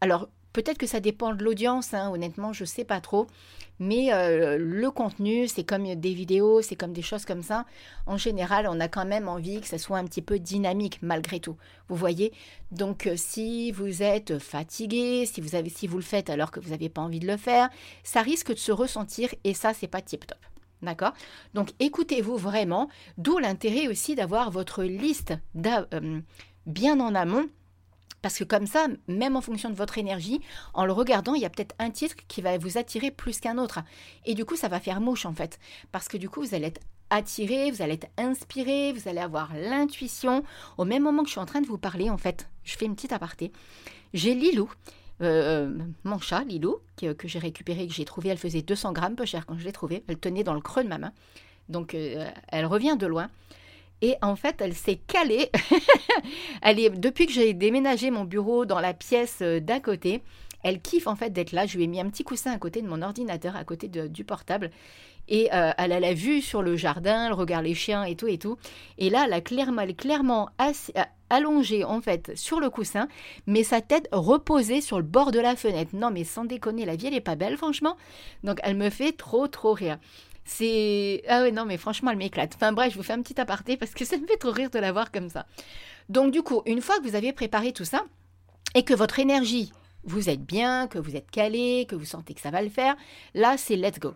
alors 0.00 0.28
Peut-être 0.54 0.78
que 0.78 0.86
ça 0.86 1.00
dépend 1.00 1.34
de 1.34 1.42
l'audience, 1.42 1.94
hein, 1.94 2.12
honnêtement, 2.12 2.52
je 2.52 2.62
ne 2.62 2.68
sais 2.68 2.84
pas 2.84 3.00
trop. 3.00 3.26
Mais 3.80 4.12
euh, 4.12 4.56
le 4.56 4.88
contenu, 4.92 5.48
c'est 5.48 5.64
comme 5.64 5.82
des 5.96 6.14
vidéos, 6.14 6.62
c'est 6.62 6.76
comme 6.76 6.92
des 6.92 7.02
choses 7.02 7.24
comme 7.24 7.42
ça. 7.42 7.66
En 8.06 8.16
général, 8.16 8.68
on 8.70 8.78
a 8.78 8.86
quand 8.86 9.04
même 9.04 9.28
envie 9.28 9.60
que 9.60 9.66
ça 9.66 9.78
soit 9.78 9.98
un 9.98 10.04
petit 10.04 10.22
peu 10.22 10.38
dynamique 10.38 11.00
malgré 11.02 11.40
tout. 11.40 11.56
Vous 11.88 11.96
voyez? 11.96 12.32
Donc, 12.70 13.08
euh, 13.08 13.14
si 13.16 13.72
vous 13.72 14.04
êtes 14.04 14.38
fatigué, 14.38 15.26
si 15.26 15.40
vous, 15.40 15.48
si 15.74 15.88
vous 15.88 15.96
le 15.96 16.04
faites 16.04 16.30
alors 16.30 16.52
que 16.52 16.60
vous 16.60 16.70
n'avez 16.70 16.88
pas 16.88 17.02
envie 17.02 17.18
de 17.18 17.26
le 17.26 17.36
faire, 17.36 17.68
ça 18.04 18.22
risque 18.22 18.52
de 18.52 18.58
se 18.58 18.70
ressentir 18.70 19.34
et 19.42 19.54
ça, 19.54 19.74
c'est 19.74 19.88
pas 19.88 20.02
tip 20.02 20.24
top. 20.24 20.38
D'accord? 20.82 21.14
Donc, 21.54 21.70
écoutez-vous 21.80 22.36
vraiment, 22.36 22.88
d'où 23.18 23.38
l'intérêt 23.38 23.88
aussi 23.88 24.14
d'avoir 24.14 24.52
votre 24.52 24.84
liste 24.84 25.34
euh, 25.66 26.20
bien 26.64 27.00
en 27.00 27.16
amont 27.16 27.48
parce 28.24 28.38
que 28.38 28.44
comme 28.44 28.66
ça, 28.66 28.86
même 29.06 29.36
en 29.36 29.42
fonction 29.42 29.68
de 29.68 29.74
votre 29.74 29.98
énergie, 29.98 30.40
en 30.72 30.86
le 30.86 30.92
regardant, 30.92 31.34
il 31.34 31.42
y 31.42 31.44
a 31.44 31.50
peut-être 31.50 31.74
un 31.78 31.90
titre 31.90 32.16
qui 32.26 32.40
va 32.40 32.56
vous 32.56 32.78
attirer 32.78 33.10
plus 33.10 33.38
qu'un 33.38 33.58
autre. 33.58 33.80
Et 34.24 34.32
du 34.32 34.46
coup, 34.46 34.56
ça 34.56 34.68
va 34.68 34.80
faire 34.80 35.02
mouche 35.02 35.26
en 35.26 35.34
fait. 35.34 35.58
Parce 35.92 36.08
que 36.08 36.16
du 36.16 36.30
coup, 36.30 36.40
vous 36.40 36.54
allez 36.54 36.68
être 36.68 36.80
attiré, 37.10 37.70
vous 37.70 37.82
allez 37.82 37.92
être 37.92 38.08
inspiré, 38.16 38.94
vous 38.94 39.10
allez 39.10 39.18
avoir 39.18 39.52
l'intuition. 39.54 40.42
Au 40.78 40.86
même 40.86 41.02
moment 41.02 41.20
que 41.20 41.28
je 41.28 41.32
suis 41.32 41.40
en 41.40 41.44
train 41.44 41.60
de 41.60 41.66
vous 41.66 41.76
parler, 41.76 42.08
en 42.08 42.16
fait, 42.16 42.48
je 42.62 42.78
fais 42.78 42.86
une 42.86 42.94
petite 42.94 43.12
aparté. 43.12 43.52
J'ai 44.14 44.34
Lilou, 44.34 44.72
euh, 45.20 45.76
mon 46.04 46.18
chat, 46.18 46.44
Lilou, 46.44 46.78
que, 46.96 47.28
j'ai 47.28 47.38
récupéré, 47.38 47.86
que 47.86 47.92
j'ai 47.92 48.06
trouvé. 48.06 48.30
Elle 48.30 48.38
faisait 48.38 48.62
200 48.62 48.92
grammes, 48.92 49.16
peu 49.16 49.26
cher 49.26 49.44
quand 49.44 49.58
je 49.58 49.66
l'ai 49.66 49.72
trouvée. 49.72 50.02
Elle 50.08 50.16
tenait 50.16 50.44
dans 50.44 50.54
le 50.54 50.62
creux 50.62 50.82
de 50.82 50.88
ma 50.88 50.96
main. 50.96 51.12
Donc 51.68 51.92
euh, 51.94 52.30
elle 52.48 52.64
revient 52.64 52.96
de 52.98 53.06
loin. 53.06 53.28
Et 54.02 54.16
en 54.22 54.36
fait, 54.36 54.56
elle 54.60 54.74
s'est 54.74 55.00
calée. 55.06 55.50
elle 56.62 56.78
est, 56.78 56.90
depuis 56.90 57.26
que 57.26 57.32
j'ai 57.32 57.54
déménagé 57.54 58.10
mon 58.10 58.24
bureau 58.24 58.66
dans 58.66 58.80
la 58.80 58.94
pièce 58.94 59.38
euh, 59.40 59.60
d'à 59.60 59.80
côté, 59.80 60.22
elle 60.62 60.80
kiffe 60.80 61.06
en 61.06 61.16
fait 61.16 61.30
d'être 61.30 61.52
là. 61.52 61.66
Je 61.66 61.76
lui 61.76 61.84
ai 61.84 61.86
mis 61.86 62.00
un 62.00 62.08
petit 62.08 62.24
coussin 62.24 62.52
à 62.52 62.58
côté 62.58 62.82
de 62.82 62.88
mon 62.88 63.02
ordinateur, 63.02 63.56
à 63.56 63.64
côté 63.64 63.88
du 63.88 64.24
portable. 64.24 64.70
Et 65.28 65.48
euh, 65.54 65.70
elle 65.78 65.92
a 65.92 66.00
la 66.00 66.12
vue 66.12 66.42
sur 66.42 66.62
le 66.62 66.76
jardin, 66.76 67.26
elle 67.26 67.32
regarde 67.32 67.64
les 67.64 67.74
chiens 67.74 68.04
et 68.04 68.14
tout 68.14 68.28
et 68.28 68.38
tout. 68.38 68.58
Et 68.98 69.08
là, 69.08 69.26
elle, 69.30 69.42
clairement, 69.42 69.82
est 69.82 69.94
clairement 69.94 70.50
allongée 71.30 71.84
en 71.84 72.00
fait 72.00 72.32
sur 72.34 72.60
le 72.60 72.68
coussin, 72.68 73.08
mais 73.46 73.62
sa 73.62 73.80
tête 73.80 74.08
reposée 74.12 74.80
sur 74.80 74.98
le 74.98 75.02
bord 75.02 75.32
de 75.32 75.40
la 75.40 75.56
fenêtre. 75.56 75.92
Non, 75.94 76.10
mais 76.10 76.24
sans 76.24 76.44
déconner, 76.44 76.84
la 76.84 76.96
vie 76.96 77.06
elle 77.06 77.14
est 77.14 77.20
pas 77.20 77.36
belle, 77.36 77.56
franchement. 77.56 77.96
Donc 78.42 78.58
elle 78.62 78.76
me 78.76 78.90
fait 78.90 79.12
trop 79.12 79.48
trop 79.48 79.72
rire. 79.72 79.98
C'est. 80.44 81.22
Ah 81.28 81.42
ouais, 81.42 81.52
non, 81.52 81.64
mais 81.64 81.76
franchement, 81.76 82.10
elle 82.10 82.18
m'éclate. 82.18 82.52
Enfin 82.54 82.72
bref, 82.72 82.92
je 82.92 82.98
vous 82.98 83.02
fais 83.02 83.12
un 83.12 83.22
petit 83.22 83.40
aparté 83.40 83.76
parce 83.76 83.92
que 83.92 84.04
ça 84.04 84.16
me 84.16 84.26
fait 84.26 84.36
trop 84.36 84.50
rire 84.52 84.70
de 84.70 84.78
la 84.78 84.92
voir 84.92 85.10
comme 85.10 85.28
ça. 85.28 85.46
Donc, 86.08 86.32
du 86.32 86.42
coup, 86.42 86.62
une 86.66 86.82
fois 86.82 86.98
que 86.98 87.08
vous 87.08 87.16
avez 87.16 87.32
préparé 87.32 87.72
tout 87.72 87.84
ça 87.84 88.04
et 88.74 88.82
que 88.82 88.94
votre 88.94 89.18
énergie, 89.18 89.72
vous 90.04 90.28
êtes 90.28 90.44
bien, 90.44 90.86
que 90.86 90.98
vous 90.98 91.16
êtes 91.16 91.30
calé, 91.30 91.86
que 91.88 91.96
vous 91.96 92.04
sentez 92.04 92.34
que 92.34 92.40
ça 92.40 92.50
va 92.50 92.62
le 92.62 92.68
faire, 92.68 92.94
là, 93.34 93.56
c'est 93.56 93.76
let's 93.76 93.98
go. 93.98 94.14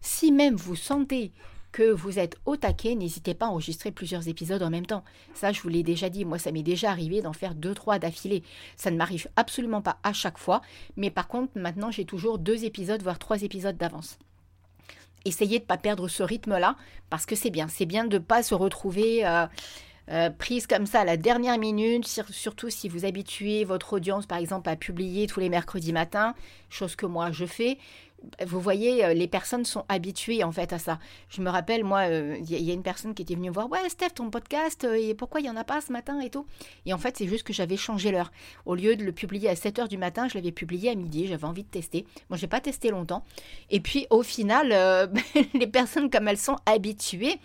Si 0.00 0.32
même 0.32 0.56
vous 0.56 0.76
sentez 0.76 1.32
que 1.72 1.88
vous 1.92 2.18
êtes 2.18 2.36
au 2.46 2.56
taquet, 2.56 2.96
n'hésitez 2.96 3.34
pas 3.34 3.46
à 3.46 3.50
enregistrer 3.50 3.92
plusieurs 3.92 4.26
épisodes 4.26 4.62
en 4.62 4.70
même 4.70 4.86
temps. 4.86 5.04
Ça, 5.34 5.52
je 5.52 5.60
vous 5.60 5.68
l'ai 5.68 5.84
déjà 5.84 6.08
dit, 6.08 6.24
moi, 6.24 6.38
ça 6.38 6.50
m'est 6.50 6.64
déjà 6.64 6.90
arrivé 6.90 7.22
d'en 7.22 7.32
faire 7.32 7.54
deux, 7.54 7.74
trois 7.74 8.00
d'affilée. 8.00 8.42
Ça 8.76 8.90
ne 8.90 8.96
m'arrive 8.96 9.28
absolument 9.36 9.82
pas 9.82 9.98
à 10.02 10.12
chaque 10.12 10.38
fois, 10.38 10.62
mais 10.96 11.10
par 11.10 11.28
contre, 11.28 11.52
maintenant, 11.56 11.92
j'ai 11.92 12.04
toujours 12.04 12.38
deux 12.40 12.64
épisodes, 12.64 13.02
voire 13.02 13.20
trois 13.20 13.42
épisodes 13.42 13.76
d'avance 13.76 14.18
essayez 15.24 15.58
de 15.58 15.64
ne 15.64 15.68
pas 15.68 15.76
perdre 15.76 16.08
ce 16.08 16.22
rythme-là, 16.22 16.76
parce 17.08 17.26
que 17.26 17.34
c'est 17.34 17.50
bien. 17.50 17.68
C'est 17.68 17.86
bien 17.86 18.04
de 18.04 18.18
ne 18.18 18.22
pas 18.22 18.42
se 18.42 18.54
retrouver 18.54 19.26
euh, 19.26 19.46
euh, 20.10 20.30
prise 20.30 20.66
comme 20.66 20.86
ça 20.86 21.00
à 21.00 21.04
la 21.04 21.16
dernière 21.16 21.58
minute, 21.58 22.06
surtout 22.30 22.68
si 22.68 22.88
vous 22.88 23.04
habituez 23.04 23.64
votre 23.64 23.92
audience, 23.92 24.26
par 24.26 24.38
exemple, 24.38 24.68
à 24.68 24.76
publier 24.76 25.28
tous 25.28 25.38
les 25.38 25.48
mercredis 25.48 25.92
matins, 25.92 26.34
chose 26.68 26.96
que 26.96 27.06
moi 27.06 27.30
je 27.30 27.44
fais 27.44 27.78
vous 28.44 28.60
voyez, 28.60 29.04
euh, 29.04 29.14
les 29.14 29.28
personnes 29.28 29.64
sont 29.64 29.84
habituées 29.88 30.44
en 30.44 30.52
fait 30.52 30.72
à 30.72 30.78
ça. 30.78 30.98
Je 31.28 31.40
me 31.40 31.50
rappelle, 31.50 31.84
moi, 31.84 32.06
il 32.06 32.12
euh, 32.12 32.38
y, 32.38 32.70
a 32.70 32.74
une 32.74 32.82
personne 32.82 33.14
qui 33.14 33.22
était 33.22 33.34
venue 33.34 33.48
me 33.48 33.54
voir, 33.54 33.70
ouais, 33.70 33.88
Steph, 33.88 34.10
ton 34.14 34.30
podcast, 34.30 34.84
euh, 34.84 34.94
et 34.94 35.14
pourquoi 35.14 35.40
il 35.40 35.44
n'y 35.44 35.50
en 35.50 35.56
a 35.56 35.64
pas 35.64 35.80
ce 35.80 35.92
matin 35.92 36.20
et 36.20 36.30
tout? 36.30 36.46
Et 36.86 36.92
en 36.92 36.98
fait, 36.98 37.16
c'est 37.16 37.26
juste 37.26 37.44
que 37.44 37.52
j'avais 37.52 37.76
changé 37.76 38.10
l'heure. 38.10 38.30
Au 38.66 38.74
lieu 38.74 38.96
de 38.96 39.04
le 39.04 39.12
publier 39.12 39.48
à 39.48 39.56
7 39.56 39.78
h 39.78 39.88
du 39.88 39.98
matin, 39.98 40.28
je 40.28 40.34
l'avais 40.34 40.52
publié 40.52 40.90
à 40.90 40.94
midi, 40.94 41.26
j'avais 41.26 41.44
envie 41.44 41.64
de 41.64 41.68
tester. 41.68 42.06
Moi, 42.28 42.36
je 42.36 42.42
n'ai 42.42 42.48
pas 42.48 42.60
testé 42.60 42.90
longtemps. 42.90 43.24
Et 43.70 43.80
puis, 43.80 44.06
au 44.10 44.22
final, 44.22 45.10
les 45.54 45.66
personnes, 45.66 46.10
comme 46.10 46.28
elles 46.28 46.38
sont 46.38 46.56
habituées, 46.66 47.38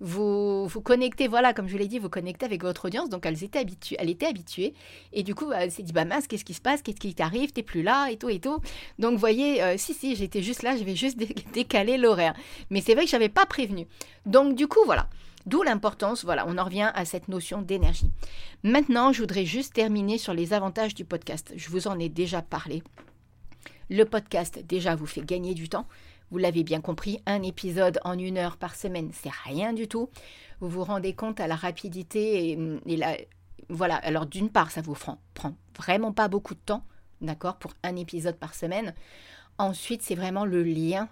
vous 0.00 0.66
vous 0.66 0.80
connectez, 0.80 1.28
voilà, 1.28 1.52
comme 1.54 1.68
je 1.68 1.76
l'ai 1.76 1.88
dit, 1.88 1.98
vous 1.98 2.08
connectez 2.08 2.44
avec 2.44 2.62
votre 2.62 2.86
audience, 2.86 3.08
donc 3.08 3.24
elles 3.26 3.42
étaient 3.44 3.58
habituées, 3.58 3.96
elle 3.98 4.10
était 4.10 4.26
habituée, 4.26 4.74
et 5.12 5.22
du 5.22 5.34
coup, 5.34 5.52
elle 5.52 5.70
s'est 5.70 5.82
dit, 5.82 5.92
bah 5.92 6.04
mince, 6.04 6.26
qu'est-ce 6.26 6.44
qui 6.44 6.54
se 6.54 6.60
passe, 6.60 6.82
qu'est-ce 6.82 7.00
qui 7.00 7.14
t'arrive, 7.14 7.52
t'es 7.52 7.62
plus 7.62 7.82
là, 7.82 8.08
et 8.10 8.16
tout, 8.16 8.28
et 8.28 8.40
tout. 8.40 8.60
Donc, 8.98 9.12
vous 9.12 9.18
voyez, 9.18 9.62
euh, 9.62 9.76
si, 9.78 9.94
si, 9.94 10.16
j'étais 10.16 10.42
juste 10.42 10.62
là, 10.62 10.76
je 10.76 10.84
vais 10.84 10.96
juste 10.96 11.18
décaler 11.52 11.96
l'horaire. 11.96 12.34
Mais 12.70 12.80
c'est 12.80 12.94
vrai 12.94 13.04
que 13.04 13.10
je 13.10 13.16
n'avais 13.16 13.28
pas 13.28 13.46
prévenu. 13.46 13.86
Donc, 14.26 14.54
du 14.54 14.66
coup, 14.66 14.80
voilà. 14.84 15.08
D'où 15.46 15.62
l'importance, 15.62 16.24
voilà, 16.24 16.44
on 16.48 16.58
en 16.58 16.64
revient 16.64 16.90
à 16.92 17.04
cette 17.04 17.28
notion 17.28 17.62
d'énergie. 17.62 18.10
Maintenant, 18.64 19.12
je 19.12 19.20
voudrais 19.20 19.44
juste 19.44 19.74
terminer 19.74 20.18
sur 20.18 20.34
les 20.34 20.52
avantages 20.52 20.94
du 20.94 21.04
podcast. 21.04 21.52
Je 21.54 21.70
vous 21.70 21.86
en 21.86 22.00
ai 22.00 22.08
déjà 22.08 22.42
parlé. 22.42 22.82
Le 23.88 24.04
podcast, 24.04 24.58
déjà, 24.66 24.96
vous 24.96 25.06
fait 25.06 25.22
gagner 25.22 25.54
du 25.54 25.68
temps. 25.68 25.86
Vous 26.30 26.38
l'avez 26.38 26.64
bien 26.64 26.80
compris, 26.80 27.20
un 27.26 27.42
épisode 27.42 28.00
en 28.04 28.18
une 28.18 28.36
heure 28.36 28.56
par 28.56 28.74
semaine, 28.74 29.10
c'est 29.12 29.30
rien 29.44 29.72
du 29.72 29.86
tout. 29.86 30.10
Vous 30.58 30.68
vous 30.68 30.82
rendez 30.82 31.14
compte 31.14 31.38
à 31.38 31.46
la 31.46 31.54
rapidité 31.54 32.50
et, 32.50 32.96
la... 32.96 33.16
Voilà, 33.68 33.96
alors 33.96 34.26
d'une 34.26 34.50
part, 34.50 34.70
ça 34.70 34.80
vous 34.80 34.94
prend, 34.94 35.56
vraiment 35.76 36.12
pas 36.12 36.28
beaucoup 36.28 36.54
de 36.54 36.60
temps, 36.60 36.84
d'accord, 37.20 37.56
pour 37.56 37.74
un 37.84 37.94
épisode 37.96 38.36
par 38.36 38.54
semaine. 38.54 38.92
Ensuite, 39.58 40.02
c'est 40.02 40.14
vraiment 40.16 40.44
le 40.44 40.62
lien. 40.62 41.08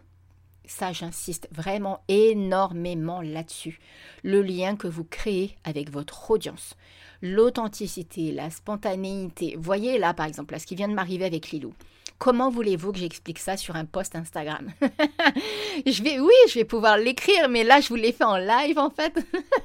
Ça, 0.66 0.92
j'insiste 0.92 1.48
vraiment 1.52 2.00
énormément 2.08 3.20
là-dessus. 3.20 3.78
Le 4.22 4.42
lien 4.42 4.76
que 4.76 4.88
vous 4.88 5.04
créez 5.04 5.56
avec 5.64 5.90
votre 5.90 6.30
audience. 6.30 6.76
L'authenticité, 7.22 8.32
la 8.32 8.50
spontanéité. 8.50 9.56
Voyez 9.58 9.98
là, 9.98 10.14
par 10.14 10.26
exemple, 10.26 10.58
ce 10.58 10.66
qui 10.66 10.74
vient 10.74 10.88
de 10.88 10.94
m'arriver 10.94 11.24
avec 11.24 11.50
Lilou. 11.50 11.72
Comment 12.18 12.48
voulez-vous 12.48 12.92
que 12.92 12.98
j'explique 12.98 13.38
ça 13.38 13.56
sur 13.56 13.76
un 13.76 13.84
post 13.84 14.14
Instagram? 14.14 14.72
Je 15.86 16.02
vais, 16.02 16.20
oui, 16.20 16.32
je 16.48 16.54
vais 16.54 16.64
pouvoir 16.64 16.96
l'écrire, 16.96 17.48
mais 17.48 17.64
là, 17.64 17.80
je 17.80 17.88
vous 17.88 17.96
l'ai 17.96 18.12
fait 18.12 18.24
en 18.24 18.36
live 18.36 18.78
en 18.78 18.88
fait. 18.88 19.12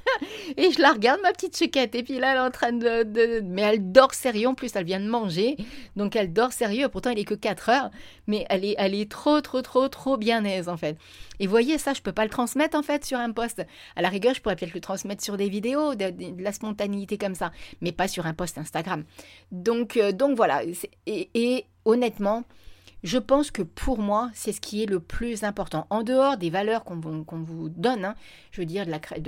et 0.57 0.71
je 0.71 0.81
la 0.81 0.91
regarde, 0.91 1.21
ma 1.21 1.31
petite 1.31 1.55
chouquette. 1.55 1.93
Et 1.93 2.01
puis 2.01 2.17
là, 2.17 2.31
elle 2.31 2.37
est 2.37 2.41
en 2.41 2.49
train 2.49 2.71
de, 2.71 3.41
Mais 3.41 3.61
elle 3.61 3.91
dort 3.91 4.13
sérieux, 4.13 4.47
en 4.47 4.55
plus, 4.55 4.75
elle 4.75 4.85
vient 4.85 4.99
de 4.99 5.07
manger. 5.07 5.55
Donc 5.95 6.15
elle 6.15 6.33
dort 6.33 6.51
sérieux. 6.51 6.89
Pourtant, 6.89 7.11
il 7.11 7.19
est 7.19 7.25
que 7.25 7.35
4 7.35 7.69
heures. 7.69 7.89
Mais 8.25 8.45
elle 8.49 8.65
est, 8.65 8.75
elle 8.79 8.95
est 8.95 9.09
trop, 9.09 9.39
trop, 9.41 9.61
trop, 9.61 9.87
trop 9.87 10.17
bien 10.17 10.43
aise 10.43 10.67
en 10.67 10.77
fait. 10.77 10.97
Et 11.39 11.47
voyez, 11.47 11.77
ça, 11.77 11.93
je 11.93 12.01
peux 12.01 12.11
pas 12.11 12.23
le 12.23 12.29
transmettre 12.31 12.75
en 12.75 12.83
fait 12.83 13.05
sur 13.05 13.19
un 13.19 13.31
post. 13.31 13.63
À 13.95 14.01
la 14.01 14.09
rigueur, 14.09 14.33
je 14.33 14.41
pourrais 14.41 14.55
peut-être 14.55 14.73
le 14.73 14.81
transmettre 14.81 15.23
sur 15.23 15.37
des 15.37 15.49
vidéos, 15.49 15.95
de, 15.95 16.11
la 16.41 16.51
spontanéité 16.51 17.17
comme 17.17 17.35
ça, 17.35 17.51
mais 17.81 17.91
pas 17.91 18.07
sur 18.07 18.25
un 18.25 18.33
post 18.33 18.57
Instagram. 18.57 19.03
Donc, 19.51 19.95
euh, 19.95 20.11
donc 20.11 20.35
voilà. 20.35 20.63
Et 21.05 21.65
honnêtement, 21.85 22.43
je 23.03 23.17
pense 23.17 23.49
que 23.49 23.61
pour 23.61 23.99
moi, 23.99 24.29
c'est 24.33 24.51
ce 24.51 24.59
qui 24.59 24.83
est 24.83 24.85
le 24.85 24.99
plus 24.99 25.43
important. 25.43 25.87
En 25.89 26.03
dehors 26.03 26.37
des 26.37 26.49
valeurs 26.49 26.83
qu'on 26.83 26.99
vous, 26.99 27.69
donne, 27.69 28.03
hein, 28.03 28.15
je 28.51 28.61
veux 28.61 28.65
dire 28.65 28.85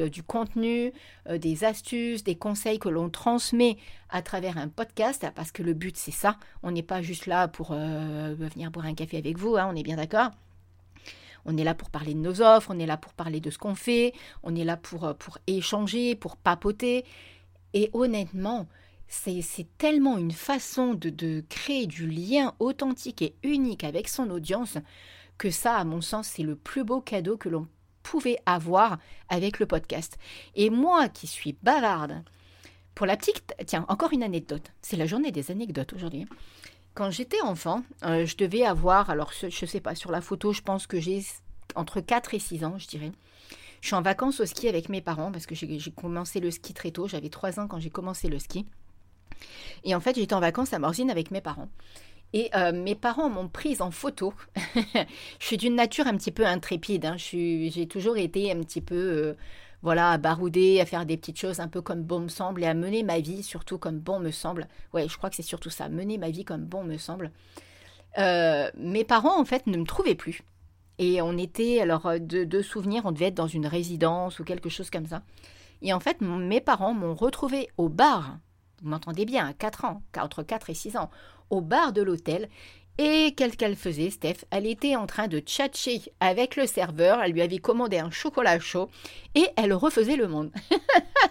du 0.10 0.24
contenu, 0.24 0.92
euh, 1.30 1.38
des 1.38 1.64
astuces, 1.64 2.24
des 2.24 2.36
conseils 2.36 2.80
que 2.80 2.90
l'on 2.90 3.10
transmet 3.10 3.78
à 4.10 4.22
travers 4.22 4.58
un 4.58 4.68
podcast, 4.68 5.26
parce 5.36 5.52
que 5.52 5.64
le 5.64 5.74
but 5.74 5.96
c'est 5.96 6.12
ça. 6.12 6.36
On 6.64 6.72
n'est 6.72 6.84
pas 6.84 7.02
juste 7.02 7.28
là 7.28 7.48
pour 7.48 7.72
euh, 7.72 8.36
venir 8.38 8.72
boire 8.72 8.88
un 8.88 8.94
café 8.94 9.18
avec 9.18 9.38
vous, 9.38 9.56
hein, 9.56 9.70
on 9.72 9.76
est 9.76 9.84
bien 9.84 9.96
d'accord. 9.96 10.32
On 11.46 11.58
est 11.58 11.64
là 11.64 11.74
pour 11.74 11.90
parler 11.90 12.14
de 12.14 12.20
nos 12.20 12.42
offres, 12.42 12.72
on 12.74 12.78
est 12.78 12.86
là 12.86 12.98
pour 12.98 13.14
parler 13.14 13.40
de 13.40 13.50
ce 13.50 13.58
qu'on 13.58 13.74
fait, 13.74 14.14
on 14.44 14.54
est 14.56 14.66
là 14.66 14.78
pour, 14.78 15.06
euh, 15.06 15.14
pour 15.14 15.38
échanger, 15.48 16.16
pour 16.16 16.36
papoter. 16.36 17.06
Et 17.74 17.90
honnêtement, 17.94 18.68
c'est 19.12 19.68
tellement 19.78 20.18
une 20.18 20.32
façon 20.32 20.94
de, 20.94 21.44
créer 21.50 21.86
du 21.86 22.08
lien 22.08 22.54
authentique 22.60 23.22
et 23.22 23.36
unique 23.44 23.84
avec 23.84 24.08
son 24.08 24.30
audience 24.30 24.78
que 25.38 25.52
ça, 25.52 25.76
à 25.76 25.84
mon 25.84 26.02
sens, 26.02 26.28
c'est 26.28 26.44
le 26.44 26.56
plus 26.56 26.84
beau 26.84 27.02
cadeau 27.02 27.36
que 27.36 27.50
l'on 27.50 27.68
pouvait 28.04 28.38
avoir 28.46 29.00
avec 29.28 29.60
le 29.60 29.66
podcast. 29.66 30.18
Et 30.56 30.70
moi 30.70 31.10
qui 31.10 31.28
suis 31.28 31.58
bavarde, 31.62 32.24
pour 32.96 33.06
la 33.06 33.18
petite... 33.18 33.54
Tiens, 33.66 33.86
encore 33.90 34.14
une 34.14 34.24
anecdote. 34.24 34.72
C'est 34.82 34.98
la 34.98 35.06
journée 35.06 35.32
des 35.32 35.52
anecdotes 35.52 35.94
aujourd'hui. 35.94 36.26
Quand 36.94 37.12
j'étais 37.12 37.42
enfant, 37.42 37.84
euh, 38.06 38.26
je 38.26 38.38
devais 38.38 38.66
avoir, 38.66 39.10
alors 39.10 39.34
je 39.34 39.48
ne 39.48 39.68
sais 39.68 39.82
pas, 39.82 39.96
sur 39.96 40.12
la 40.12 40.22
photo, 40.22 40.54
je 40.54 40.62
pense 40.62 40.88
que 40.88 41.00
j'ai 41.00 41.24
entre 41.76 42.00
4 42.00 42.34
et 42.34 42.40
6 42.40 42.64
ans, 42.64 42.78
je 42.78 42.88
dirais. 42.88 43.12
Je 43.82 43.88
suis 43.88 43.96
en 43.96 44.02
vacances 44.02 44.40
au 44.40 44.46
ski 44.46 44.70
avec 44.70 44.90
mes 44.90 45.02
parents 45.02 45.32
parce 45.32 45.48
que 45.48 45.56
j'ai 45.56 45.92
commencé 45.92 46.40
le 46.40 46.52
ski 46.52 46.74
très 46.74 46.92
tôt. 46.92 47.08
J'avais 47.08 47.30
3 47.30 47.60
ans 47.60 47.68
quand 47.68 47.80
j'ai 47.80 47.90
commencé 47.90 48.30
le 48.30 48.40
ski. 48.40 48.66
Et 49.84 49.96
en 49.96 50.00
fait, 50.00 50.16
j'étais 50.16 50.34
en 50.34 50.40
vacances 50.40 50.74
à 50.74 50.80
Morzine 50.80 51.12
avec 51.12 51.32
mes 51.32 51.42
parents. 51.42 51.70
Et 52.34 52.50
euh, 52.56 52.72
mes 52.72 52.96
parents 52.96 53.30
m'ont 53.30 53.50
prise 53.50 53.82
en 53.82 53.92
photo. 53.92 54.34
je 54.76 55.46
suis 55.46 55.58
d'une 55.58 55.76
nature 55.76 56.08
un 56.08 56.16
petit 56.16 56.32
peu 56.32 56.46
intrépide. 56.46 57.06
Hein. 57.06 57.16
J'ai 57.18 57.88
toujours 57.90 58.18
été 58.18 58.52
un 58.52 58.62
petit 58.62 58.82
peu, 58.82 58.96
euh, 58.96 59.34
voilà, 59.82 60.12
à 60.12 60.18
barouder, 60.18 60.80
à 60.80 60.86
faire 60.86 61.06
des 61.06 61.18
petites 61.18 61.40
choses 61.40 61.60
un 61.60 61.68
peu 61.68 61.82
comme 61.82 62.04
bon 62.04 62.20
me 62.20 62.30
semble 62.30 62.64
et 62.64 62.68
à 62.68 62.74
mener 62.74 63.04
ma 63.04 63.20
vie 63.20 63.44
surtout 63.44 63.78
comme 63.78 64.00
bon 64.00 64.20
me 64.20 64.32
semble. 64.32 64.68
Ouais, 64.94 65.08
je 65.10 65.18
crois 65.18 65.30
que 65.30 65.36
c'est 65.36 65.42
surtout 65.42 65.70
ça, 65.70 65.90
mener 65.90 66.18
ma 66.18 66.30
vie 66.30 66.46
comme 66.46 66.64
bon 66.64 66.84
me 66.84 66.98
semble. 66.98 67.32
Euh, 68.18 68.70
mes 68.78 69.04
parents, 69.04 69.40
en 69.40 69.46
fait, 69.46 69.68
ne 69.68 69.78
me 69.78 69.86
trouvaient 69.86 70.16
plus. 70.16 70.42
Et 71.00 71.22
on 71.22 71.38
était, 71.38 71.82
alors, 71.82 72.14
de, 72.20 72.44
de 72.44 72.62
souvenirs, 72.62 73.04
on 73.06 73.12
devait 73.12 73.28
être 73.28 73.36
dans 73.36 73.48
une 73.48 73.66
résidence 73.66 74.40
ou 74.40 74.44
quelque 74.44 74.70
chose 74.70 74.90
comme 74.90 75.08
ça. 75.08 75.24
Et 75.82 75.94
en 75.94 76.00
fait, 76.00 76.22
mes 76.22 76.62
parents 76.62 76.94
m'ont 76.94 77.16
retrouvé 77.16 77.70
au 77.78 77.90
bar 77.90 78.38
vous 78.82 78.90
m'entendez 78.90 79.26
bien, 79.26 79.48
à 79.48 79.54
4 79.54 79.86
ans, 79.86 80.02
entre 80.18 80.44
4 80.44 80.70
et 80.70 80.74
6 80.74 80.98
ans, 80.98 81.10
au 81.50 81.62
bar 81.62 81.94
de 81.94 82.02
l'hôtel. 82.02 82.50
Et 82.98 83.34
qu'est-ce 83.36 83.58
qu'elle 83.58 83.76
faisait, 83.76 84.10
Steph? 84.10 84.46
Elle 84.52 84.68
était 84.68 84.96
en 84.96 85.08
train 85.08 85.28
de 85.28 85.40
tchatcher 85.40 86.02
avec 86.20 86.56
le 86.56 86.68
serveur, 86.68 87.22
elle 87.22 87.32
lui 87.32 87.42
avait 87.42 87.58
commandé 87.58 87.98
un 87.98 88.12
chocolat 88.12 88.60
chaud 88.60 88.90
et 89.34 89.48
elle 89.56 89.74
refaisait 89.74 90.18
le 90.18 90.28
monde. 90.28 90.52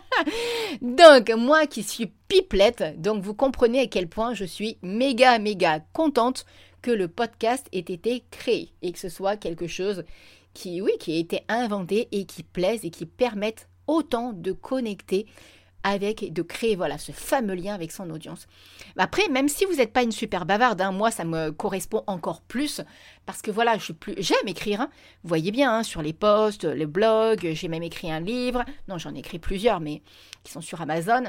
donc, 0.83 1.31
moi 1.37 1.67
qui 1.67 1.83
suis 1.83 2.13
pipelette, 2.29 3.01
donc 3.01 3.23
vous 3.23 3.35
comprenez 3.35 3.81
à 3.81 3.87
quel 3.87 4.09
point 4.09 4.35
je 4.35 4.45
suis 4.45 4.79
méga, 4.83 5.39
méga 5.39 5.81
contente 5.93 6.47
que 6.83 6.91
le 6.91 7.09
podcast 7.09 7.69
ait 7.73 7.79
été 7.79 8.25
créé 8.31 8.73
et 8.83 8.93
que 8.93 8.99
ce 8.99 9.09
soit 9.09 9.37
quelque 9.37 9.67
chose 9.67 10.05
qui, 10.55 10.81
oui, 10.81 10.93
qui 10.99 11.15
a 11.15 11.19
été 11.19 11.43
inventé 11.49 12.09
et 12.13 12.25
qui 12.25 12.43
plaise 12.43 12.85
et 12.85 12.91
qui 12.91 13.07
permette 13.07 13.69
autant 13.87 14.33
de 14.33 14.53
connecter 14.53 15.27
avec 15.83 16.23
et 16.23 16.31
de 16.31 16.43
créer 16.43 16.77
voilà 16.77 16.99
ce 16.99 17.13
fameux 17.13 17.55
lien 17.55 17.75
avec 17.75 17.93
son 17.93 18.11
audience. 18.11 18.47
Après, 18.97 19.29
même 19.29 19.49
si 19.49 19.65
vous 19.65 19.77
n'êtes 19.77 19.93
pas 19.93 20.03
une 20.03 20.13
super 20.13 20.47
bavarde, 20.47 20.81
hein, 20.81 20.93
moi 20.93 21.11
ça 21.11 21.25
me 21.25 21.51
correspond 21.51 22.03
encore 22.07 22.43
plus 22.43 22.81
parce 23.27 23.43
que 23.43 23.51
voilà, 23.51 23.77
j'aime 24.19 24.49
écrire. 24.49 24.83
Hein. 24.83 24.91
Vous 25.23 25.29
voyez 25.29 25.51
bien 25.51 25.73
hein, 25.73 25.83
sur 25.83 26.03
les 26.03 26.13
posts, 26.13 26.65
les 26.65 26.87
blogs, 26.87 27.51
j'ai 27.53 27.69
même 27.69 27.83
écrit 27.83 28.11
un 28.11 28.21
livre. 28.21 28.65
Non, 28.89 28.99
j'en 28.99 29.15
ai 29.15 29.19
écrit 29.21 29.39
plusieurs, 29.39 29.81
mais 29.81 30.03
qui 30.43 30.53
sont 30.53 30.61
sur 30.61 30.81
Amazon 30.81 31.25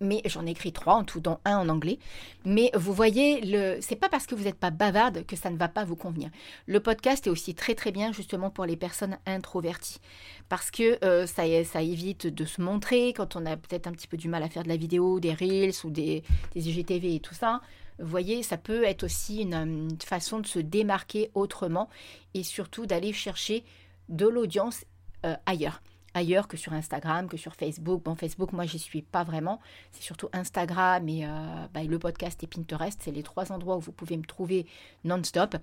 mais 0.00 0.22
j'en 0.24 0.46
ai 0.46 0.50
écrit 0.50 0.72
trois 0.72 0.94
en 0.94 1.04
tout, 1.04 1.20
dont 1.20 1.38
un 1.44 1.58
en 1.58 1.68
anglais. 1.68 1.98
Mais 2.44 2.70
vous 2.74 2.92
voyez, 2.92 3.40
le, 3.42 3.78
c'est 3.80 3.96
pas 3.96 4.08
parce 4.08 4.26
que 4.26 4.34
vous 4.34 4.44
n'êtes 4.44 4.58
pas 4.58 4.70
bavarde 4.70 5.24
que 5.26 5.36
ça 5.36 5.50
ne 5.50 5.56
va 5.56 5.68
pas 5.68 5.84
vous 5.84 5.96
convenir. 5.96 6.30
Le 6.66 6.80
podcast 6.80 7.26
est 7.26 7.30
aussi 7.30 7.54
très 7.54 7.74
très 7.74 7.92
bien 7.92 8.12
justement 8.12 8.50
pour 8.50 8.64
les 8.64 8.76
personnes 8.76 9.18
introverties, 9.26 10.00
parce 10.48 10.70
que 10.70 11.02
euh, 11.04 11.26
ça, 11.26 11.44
évite 11.82 12.26
de 12.26 12.44
se 12.44 12.60
montrer 12.60 13.12
quand 13.12 13.36
on 13.36 13.46
a 13.46 13.56
peut-être 13.56 13.86
un 13.86 13.92
petit 13.92 14.08
peu 14.08 14.16
du 14.16 14.28
mal 14.28 14.42
à 14.42 14.48
faire 14.48 14.62
de 14.62 14.68
la 14.68 14.76
vidéo, 14.76 15.20
des 15.20 15.34
reels 15.34 15.74
ou 15.84 15.90
des, 15.90 16.22
des 16.54 16.68
IGTV 16.68 17.16
et 17.16 17.20
tout 17.20 17.34
ça. 17.34 17.60
Vous 17.98 18.08
voyez, 18.08 18.42
ça 18.42 18.56
peut 18.56 18.84
être 18.84 19.04
aussi 19.04 19.42
une, 19.42 19.54
une 19.54 20.00
façon 20.00 20.40
de 20.40 20.46
se 20.46 20.58
démarquer 20.58 21.30
autrement 21.34 21.90
et 22.32 22.42
surtout 22.42 22.86
d'aller 22.86 23.12
chercher 23.12 23.62
de 24.08 24.26
l'audience 24.26 24.84
euh, 25.26 25.36
ailleurs 25.44 25.82
ailleurs 26.14 26.48
que 26.48 26.56
sur 26.56 26.72
Instagram, 26.72 27.28
que 27.28 27.36
sur 27.36 27.54
Facebook. 27.54 28.02
Bon, 28.02 28.14
Facebook, 28.14 28.52
moi, 28.52 28.66
j'y 28.66 28.78
suis 28.78 29.02
pas 29.02 29.24
vraiment. 29.24 29.60
C'est 29.92 30.02
surtout 30.02 30.28
Instagram 30.32 31.08
et 31.08 31.26
euh, 31.26 31.28
bah, 31.72 31.82
le 31.82 31.98
podcast 31.98 32.42
et 32.42 32.46
Pinterest. 32.46 33.00
C'est 33.02 33.12
les 33.12 33.22
trois 33.22 33.52
endroits 33.52 33.76
où 33.76 33.80
vous 33.80 33.92
pouvez 33.92 34.16
me 34.16 34.24
trouver 34.24 34.66
non-stop. 35.04 35.56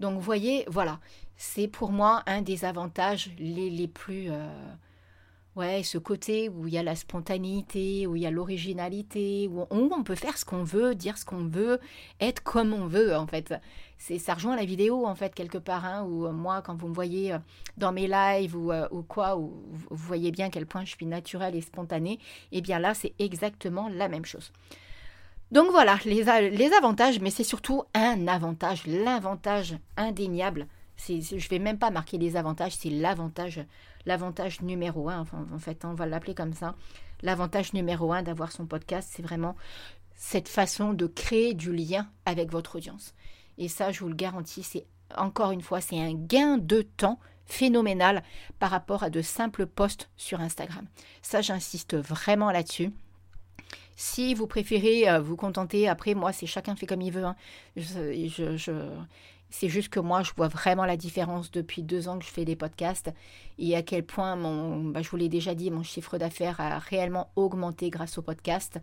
Donc, 0.00 0.14
vous 0.14 0.20
voyez, 0.20 0.64
voilà, 0.68 1.00
c'est 1.36 1.68
pour 1.68 1.92
moi 1.92 2.22
un 2.26 2.42
des 2.42 2.64
avantages 2.64 3.30
les, 3.38 3.70
les 3.70 3.88
plus... 3.88 4.30
Euh, 4.30 4.74
Ouais, 5.56 5.84
ce 5.84 5.98
côté 5.98 6.48
où 6.48 6.66
il 6.66 6.74
y 6.74 6.78
a 6.78 6.82
la 6.82 6.96
spontanéité, 6.96 8.08
où 8.08 8.16
il 8.16 8.22
y 8.22 8.26
a 8.26 8.30
l'originalité, 8.32 9.48
où 9.48 9.64
on, 9.70 10.02
peut 10.02 10.16
faire 10.16 10.36
ce 10.36 10.44
qu'on 10.44 10.64
veut, 10.64 10.96
dire 10.96 11.16
ce 11.16 11.24
qu'on 11.24 11.46
veut, 11.46 11.78
être 12.18 12.42
comme 12.42 12.72
on 12.72 12.88
veut 12.88 13.14
en 13.14 13.28
fait. 13.28 13.54
C'est 13.96 14.18
ça 14.18 14.34
rejoint 14.34 14.56
la 14.56 14.64
vidéo 14.64 15.06
en 15.06 15.14
fait 15.14 15.32
quelque 15.32 15.58
part 15.58 15.84
hein, 15.84 16.04
où 16.08 16.26
euh, 16.26 16.32
moi 16.32 16.60
quand 16.60 16.74
vous 16.74 16.88
me 16.88 16.94
voyez 16.94 17.34
euh, 17.34 17.38
dans 17.76 17.92
mes 17.92 18.08
lives 18.08 18.56
ou, 18.56 18.72
euh, 18.72 18.88
ou 18.90 19.02
quoi 19.02 19.36
où 19.36 19.62
vous 19.90 20.06
voyez 20.06 20.32
bien 20.32 20.46
à 20.46 20.50
quel 20.50 20.66
point 20.66 20.84
je 20.84 20.90
suis 20.90 21.06
naturelle 21.06 21.54
et 21.54 21.60
spontanée, 21.60 22.14
et 22.50 22.58
eh 22.58 22.60
bien 22.60 22.80
là 22.80 22.92
c'est 22.92 23.14
exactement 23.20 23.88
la 23.88 24.08
même 24.08 24.24
chose. 24.24 24.50
Donc 25.52 25.70
voilà 25.70 25.98
les, 26.04 26.24
les 26.50 26.72
avantages, 26.72 27.20
mais 27.20 27.30
c'est 27.30 27.44
surtout 27.44 27.84
un 27.94 28.26
avantage, 28.26 28.88
l'avantage 28.88 29.76
indéniable. 29.96 30.66
C'est, 30.96 31.20
je 31.20 31.48
vais 31.48 31.60
même 31.60 31.78
pas 31.78 31.90
marquer 31.90 32.18
les 32.18 32.36
avantages, 32.36 32.74
c'est 32.76 32.90
l'avantage 32.90 33.64
l'avantage 34.06 34.60
numéro 34.60 35.08
un, 35.08 35.24
en 35.52 35.58
fait, 35.58 35.84
on 35.84 35.94
va 35.94 36.06
l'appeler 36.06 36.34
comme 36.34 36.54
ça. 36.54 36.74
L'avantage 37.22 37.72
numéro 37.72 38.12
un 38.12 38.22
d'avoir 38.22 38.52
son 38.52 38.66
podcast, 38.66 39.10
c'est 39.12 39.22
vraiment 39.22 39.56
cette 40.16 40.48
façon 40.48 40.92
de 40.92 41.06
créer 41.06 41.54
du 41.54 41.72
lien 41.72 42.08
avec 42.24 42.50
votre 42.50 42.76
audience. 42.76 43.14
Et 43.58 43.68
ça, 43.68 43.92
je 43.92 44.00
vous 44.00 44.08
le 44.08 44.14
garantis, 44.14 44.62
c'est 44.62 44.86
encore 45.16 45.50
une 45.52 45.62
fois, 45.62 45.80
c'est 45.80 46.00
un 46.00 46.14
gain 46.14 46.58
de 46.58 46.82
temps 46.82 47.18
phénoménal 47.46 48.22
par 48.58 48.70
rapport 48.70 49.02
à 49.02 49.10
de 49.10 49.22
simples 49.22 49.66
posts 49.66 50.08
sur 50.16 50.40
Instagram. 50.40 50.86
Ça, 51.22 51.42
j'insiste 51.42 51.94
vraiment 51.96 52.50
là-dessus. 52.50 52.90
Si 53.96 54.34
vous 54.34 54.46
préférez 54.46 55.08
euh, 55.08 55.20
vous 55.20 55.36
contenter, 55.36 55.88
après 55.88 56.14
moi, 56.14 56.32
c'est 56.32 56.46
chacun 56.46 56.74
fait 56.74 56.86
comme 56.86 57.02
il 57.02 57.12
veut. 57.12 57.24
Hein. 57.24 57.36
je, 57.76 58.72
c'est 59.56 59.68
juste 59.68 59.88
que 59.88 60.00
moi, 60.00 60.24
je 60.24 60.32
vois 60.36 60.48
vraiment 60.48 60.84
la 60.84 60.96
différence 60.96 61.52
depuis 61.52 61.84
deux 61.84 62.08
ans 62.08 62.18
que 62.18 62.24
je 62.24 62.30
fais 62.30 62.44
des 62.44 62.56
podcasts 62.56 63.12
et 63.56 63.76
à 63.76 63.82
quel 63.82 64.04
point, 64.04 64.34
mon, 64.34 64.82
bah, 64.86 65.00
je 65.00 65.08
vous 65.08 65.16
l'ai 65.16 65.28
déjà 65.28 65.54
dit, 65.54 65.70
mon 65.70 65.84
chiffre 65.84 66.18
d'affaires 66.18 66.60
a 66.60 66.80
réellement 66.80 67.30
augmenté 67.36 67.88
grâce 67.88 68.18
au 68.18 68.22
podcast 68.22 68.80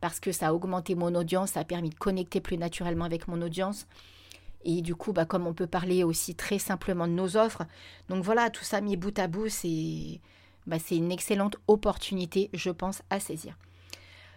parce 0.00 0.20
que 0.20 0.32
ça 0.32 0.48
a 0.48 0.54
augmenté 0.54 0.94
mon 0.94 1.14
audience, 1.14 1.50
ça 1.50 1.60
a 1.60 1.64
permis 1.64 1.90
de 1.90 1.94
connecter 1.94 2.40
plus 2.40 2.56
naturellement 2.56 3.04
avec 3.04 3.28
mon 3.28 3.42
audience. 3.42 3.86
Et 4.64 4.80
du 4.80 4.94
coup, 4.94 5.12
bah, 5.12 5.26
comme 5.26 5.46
on 5.46 5.52
peut 5.52 5.66
parler 5.66 6.04
aussi 6.04 6.34
très 6.34 6.58
simplement 6.58 7.06
de 7.06 7.12
nos 7.12 7.36
offres, 7.36 7.66
donc 8.08 8.24
voilà, 8.24 8.48
tout 8.48 8.64
ça 8.64 8.80
mis 8.80 8.96
bout 8.96 9.18
à 9.18 9.26
bout, 9.26 9.50
c'est 9.50 10.20
bah, 10.66 10.78
une 10.90 11.12
excellente 11.12 11.58
opportunité, 11.68 12.48
je 12.54 12.70
pense, 12.70 13.02
à 13.10 13.20
saisir. 13.20 13.58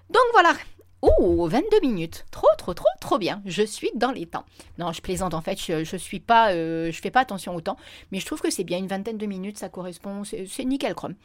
Donc 0.09 0.23
voilà, 0.33 0.53
Oh, 1.01 1.47
22 1.47 1.79
minutes. 1.81 2.25
Trop, 2.31 2.47
trop, 2.57 2.73
trop, 2.73 2.87
trop 2.99 3.17
bien. 3.19 3.41
Je 3.45 3.61
suis 3.63 3.91
dans 3.95 4.11
les 4.11 4.25
temps. 4.25 4.45
Non, 4.79 4.91
je 4.91 5.01
plaisante 5.01 5.33
en 5.33 5.41
fait. 5.41 5.61
Je, 5.61 5.83
je 5.83 5.97
suis 5.97 6.19
pas, 6.19 6.51
euh, 6.51 6.91
je 6.91 7.01
fais 7.01 7.11
pas 7.11 7.19
attention 7.19 7.55
au 7.55 7.61
temps, 7.61 7.77
mais 8.11 8.19
je 8.19 8.25
trouve 8.25 8.41
que 8.41 8.49
c'est 8.49 8.63
bien 8.63 8.79
une 8.79 8.87
vingtaine 8.87 9.17
de 9.17 9.25
minutes. 9.25 9.57
Ça 9.57 9.69
correspond. 9.69 10.23
C'est 10.23 10.65
nickel 10.65 10.95
chrome. 10.95 11.15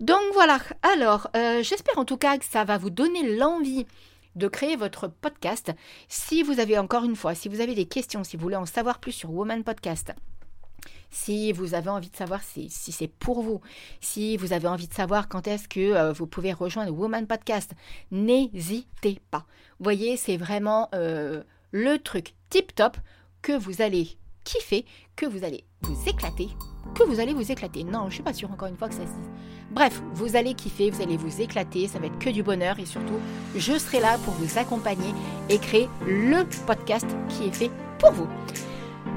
Donc 0.00 0.20
voilà. 0.34 0.58
Alors, 0.82 1.28
euh, 1.36 1.62
j'espère 1.62 1.98
en 1.98 2.04
tout 2.04 2.16
cas 2.16 2.38
que 2.38 2.44
ça 2.44 2.64
va 2.64 2.78
vous 2.78 2.90
donner 2.90 3.36
l'envie 3.36 3.86
de 4.36 4.48
créer 4.48 4.76
votre 4.76 5.08
podcast. 5.08 5.72
Si 6.08 6.42
vous 6.42 6.60
avez 6.60 6.78
encore 6.78 7.04
une 7.04 7.16
fois, 7.16 7.34
si 7.34 7.48
vous 7.48 7.60
avez 7.60 7.74
des 7.74 7.86
questions, 7.86 8.24
si 8.24 8.36
vous 8.36 8.42
voulez 8.42 8.56
en 8.56 8.66
savoir 8.66 8.98
plus 8.98 9.12
sur 9.12 9.30
Woman 9.30 9.62
Podcast, 9.64 10.14
si 11.10 11.52
vous 11.52 11.74
avez 11.74 11.90
envie 11.90 12.10
de 12.10 12.16
savoir 12.16 12.42
si, 12.42 12.68
c'est 12.70 13.08
pour 13.08 13.42
vous, 13.42 13.60
si 14.00 14.36
vous 14.36 14.52
avez 14.52 14.68
envie 14.68 14.88
de 14.88 14.94
savoir 14.94 15.28
quand 15.28 15.46
est-ce 15.46 15.68
que 15.68 15.80
euh, 15.80 16.12
vous 16.12 16.26
pouvez 16.26 16.52
rejoindre 16.52 16.92
Woman 16.92 17.26
Podcast, 17.26 17.72
n'hésitez 18.10 19.20
pas. 19.30 19.44
Voyez, 19.78 20.16
c'est 20.16 20.36
vraiment 20.36 20.88
euh, 20.94 21.42
le 21.70 21.98
truc 21.98 22.34
tip-top 22.50 22.96
que 23.42 23.52
vous 23.52 23.82
allez 23.82 24.16
kiffer, 24.44 24.84
que 25.16 25.26
vous 25.26 25.44
allez 25.44 25.64
vous 25.82 26.08
éclater, 26.08 26.48
que 26.94 27.02
vous 27.04 27.20
allez 27.20 27.34
vous 27.34 27.52
éclater. 27.52 27.84
Non, 27.84 28.08
je 28.08 28.14
suis 28.14 28.22
pas 28.22 28.32
sûre 28.32 28.50
encore 28.50 28.68
une 28.68 28.76
fois 28.76 28.88
que 28.88 28.94
ça 28.94 29.06
se. 29.06 29.12
Bref, 29.70 30.02
vous 30.14 30.36
allez 30.36 30.54
kiffer, 30.54 30.90
vous 30.90 31.02
allez 31.02 31.16
vous 31.16 31.40
éclater, 31.40 31.88
ça 31.88 31.98
va 31.98 32.06
être 32.06 32.18
que 32.18 32.30
du 32.30 32.42
bonheur 32.42 32.78
et 32.78 32.86
surtout, 32.86 33.18
je 33.56 33.78
serai 33.78 34.00
là 34.00 34.18
pour 34.18 34.34
vous 34.34 34.58
accompagner 34.58 35.14
et 35.48 35.58
créer 35.58 35.88
le 36.06 36.44
podcast 36.66 37.06
qui 37.28 37.44
est 37.44 37.52
fait 37.54 37.70
pour 37.98 38.12
vous. 38.12 38.28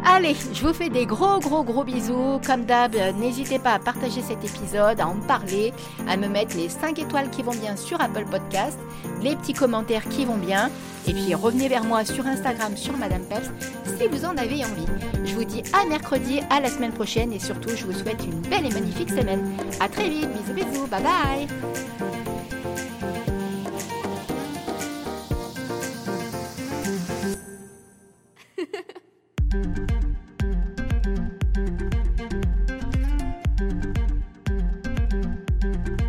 Allez, 0.08 0.36
je 0.54 0.62
vous 0.62 0.74
fais 0.74 0.90
des 0.90 1.08
gros 1.08 1.40
gros 1.40 1.64
gros 1.64 1.84
bisous. 1.84 2.40
Comme 2.46 2.66
d'hab, 2.66 2.96
n'hésitez 3.18 3.58
pas 3.58 3.74
à 3.74 3.80
partager 3.80 4.22
cet 4.22 4.44
épisode, 4.46 5.00
à 5.00 5.08
en 5.08 5.16
parler, 5.16 5.74
à 6.08 6.16
me 6.16 6.28
mettre 6.28 6.56
les 6.56 6.70
5 6.70 7.00
étoiles 7.00 7.30
qui 7.32 7.42
vont 7.42 7.56
bien 7.56 7.76
sur 7.76 8.00
Apple 8.00 8.26
Podcast, 8.30 8.78
les 9.22 9.36
petits 9.36 9.54
commentaires 9.54 10.08
qui 10.08 10.26
vont 10.26 10.38
bien. 10.38 10.70
Et 11.08 11.14
puis 11.14 11.34
revenez 11.34 11.68
vers 11.68 11.84
moi 11.84 12.06
sur 12.06 12.26
Instagram, 12.26 12.78
sur 12.78 12.96
Madame 12.98 13.24
Peps, 13.24 13.52
si 14.00 14.08
vous 14.08 14.26
en 14.26 14.38
avez 14.38 14.64
envie. 14.64 14.86
Je 15.24 15.34
vous 15.34 15.44
dis 15.44 15.64
à 15.74 15.86
mercredi, 15.88 16.40
à 16.52 16.60
la 16.60 16.70
semaine 16.70 16.94
prochaine 16.94 17.34
et 17.34 17.40
surtout, 17.40 17.76
je 17.76 17.86
vous 17.86 17.94
souhaite 17.94 18.24
une 18.24 18.42
belle 18.42 18.66
et 18.66 18.74
magnifique 18.74 19.10
semaine. 19.10 19.56
À 19.80 19.90
très 19.90 20.08
vite, 20.08 20.30
bisous 20.32 20.54
bisous, 20.54 20.88
bye 20.88 21.02
bye 21.02 22.15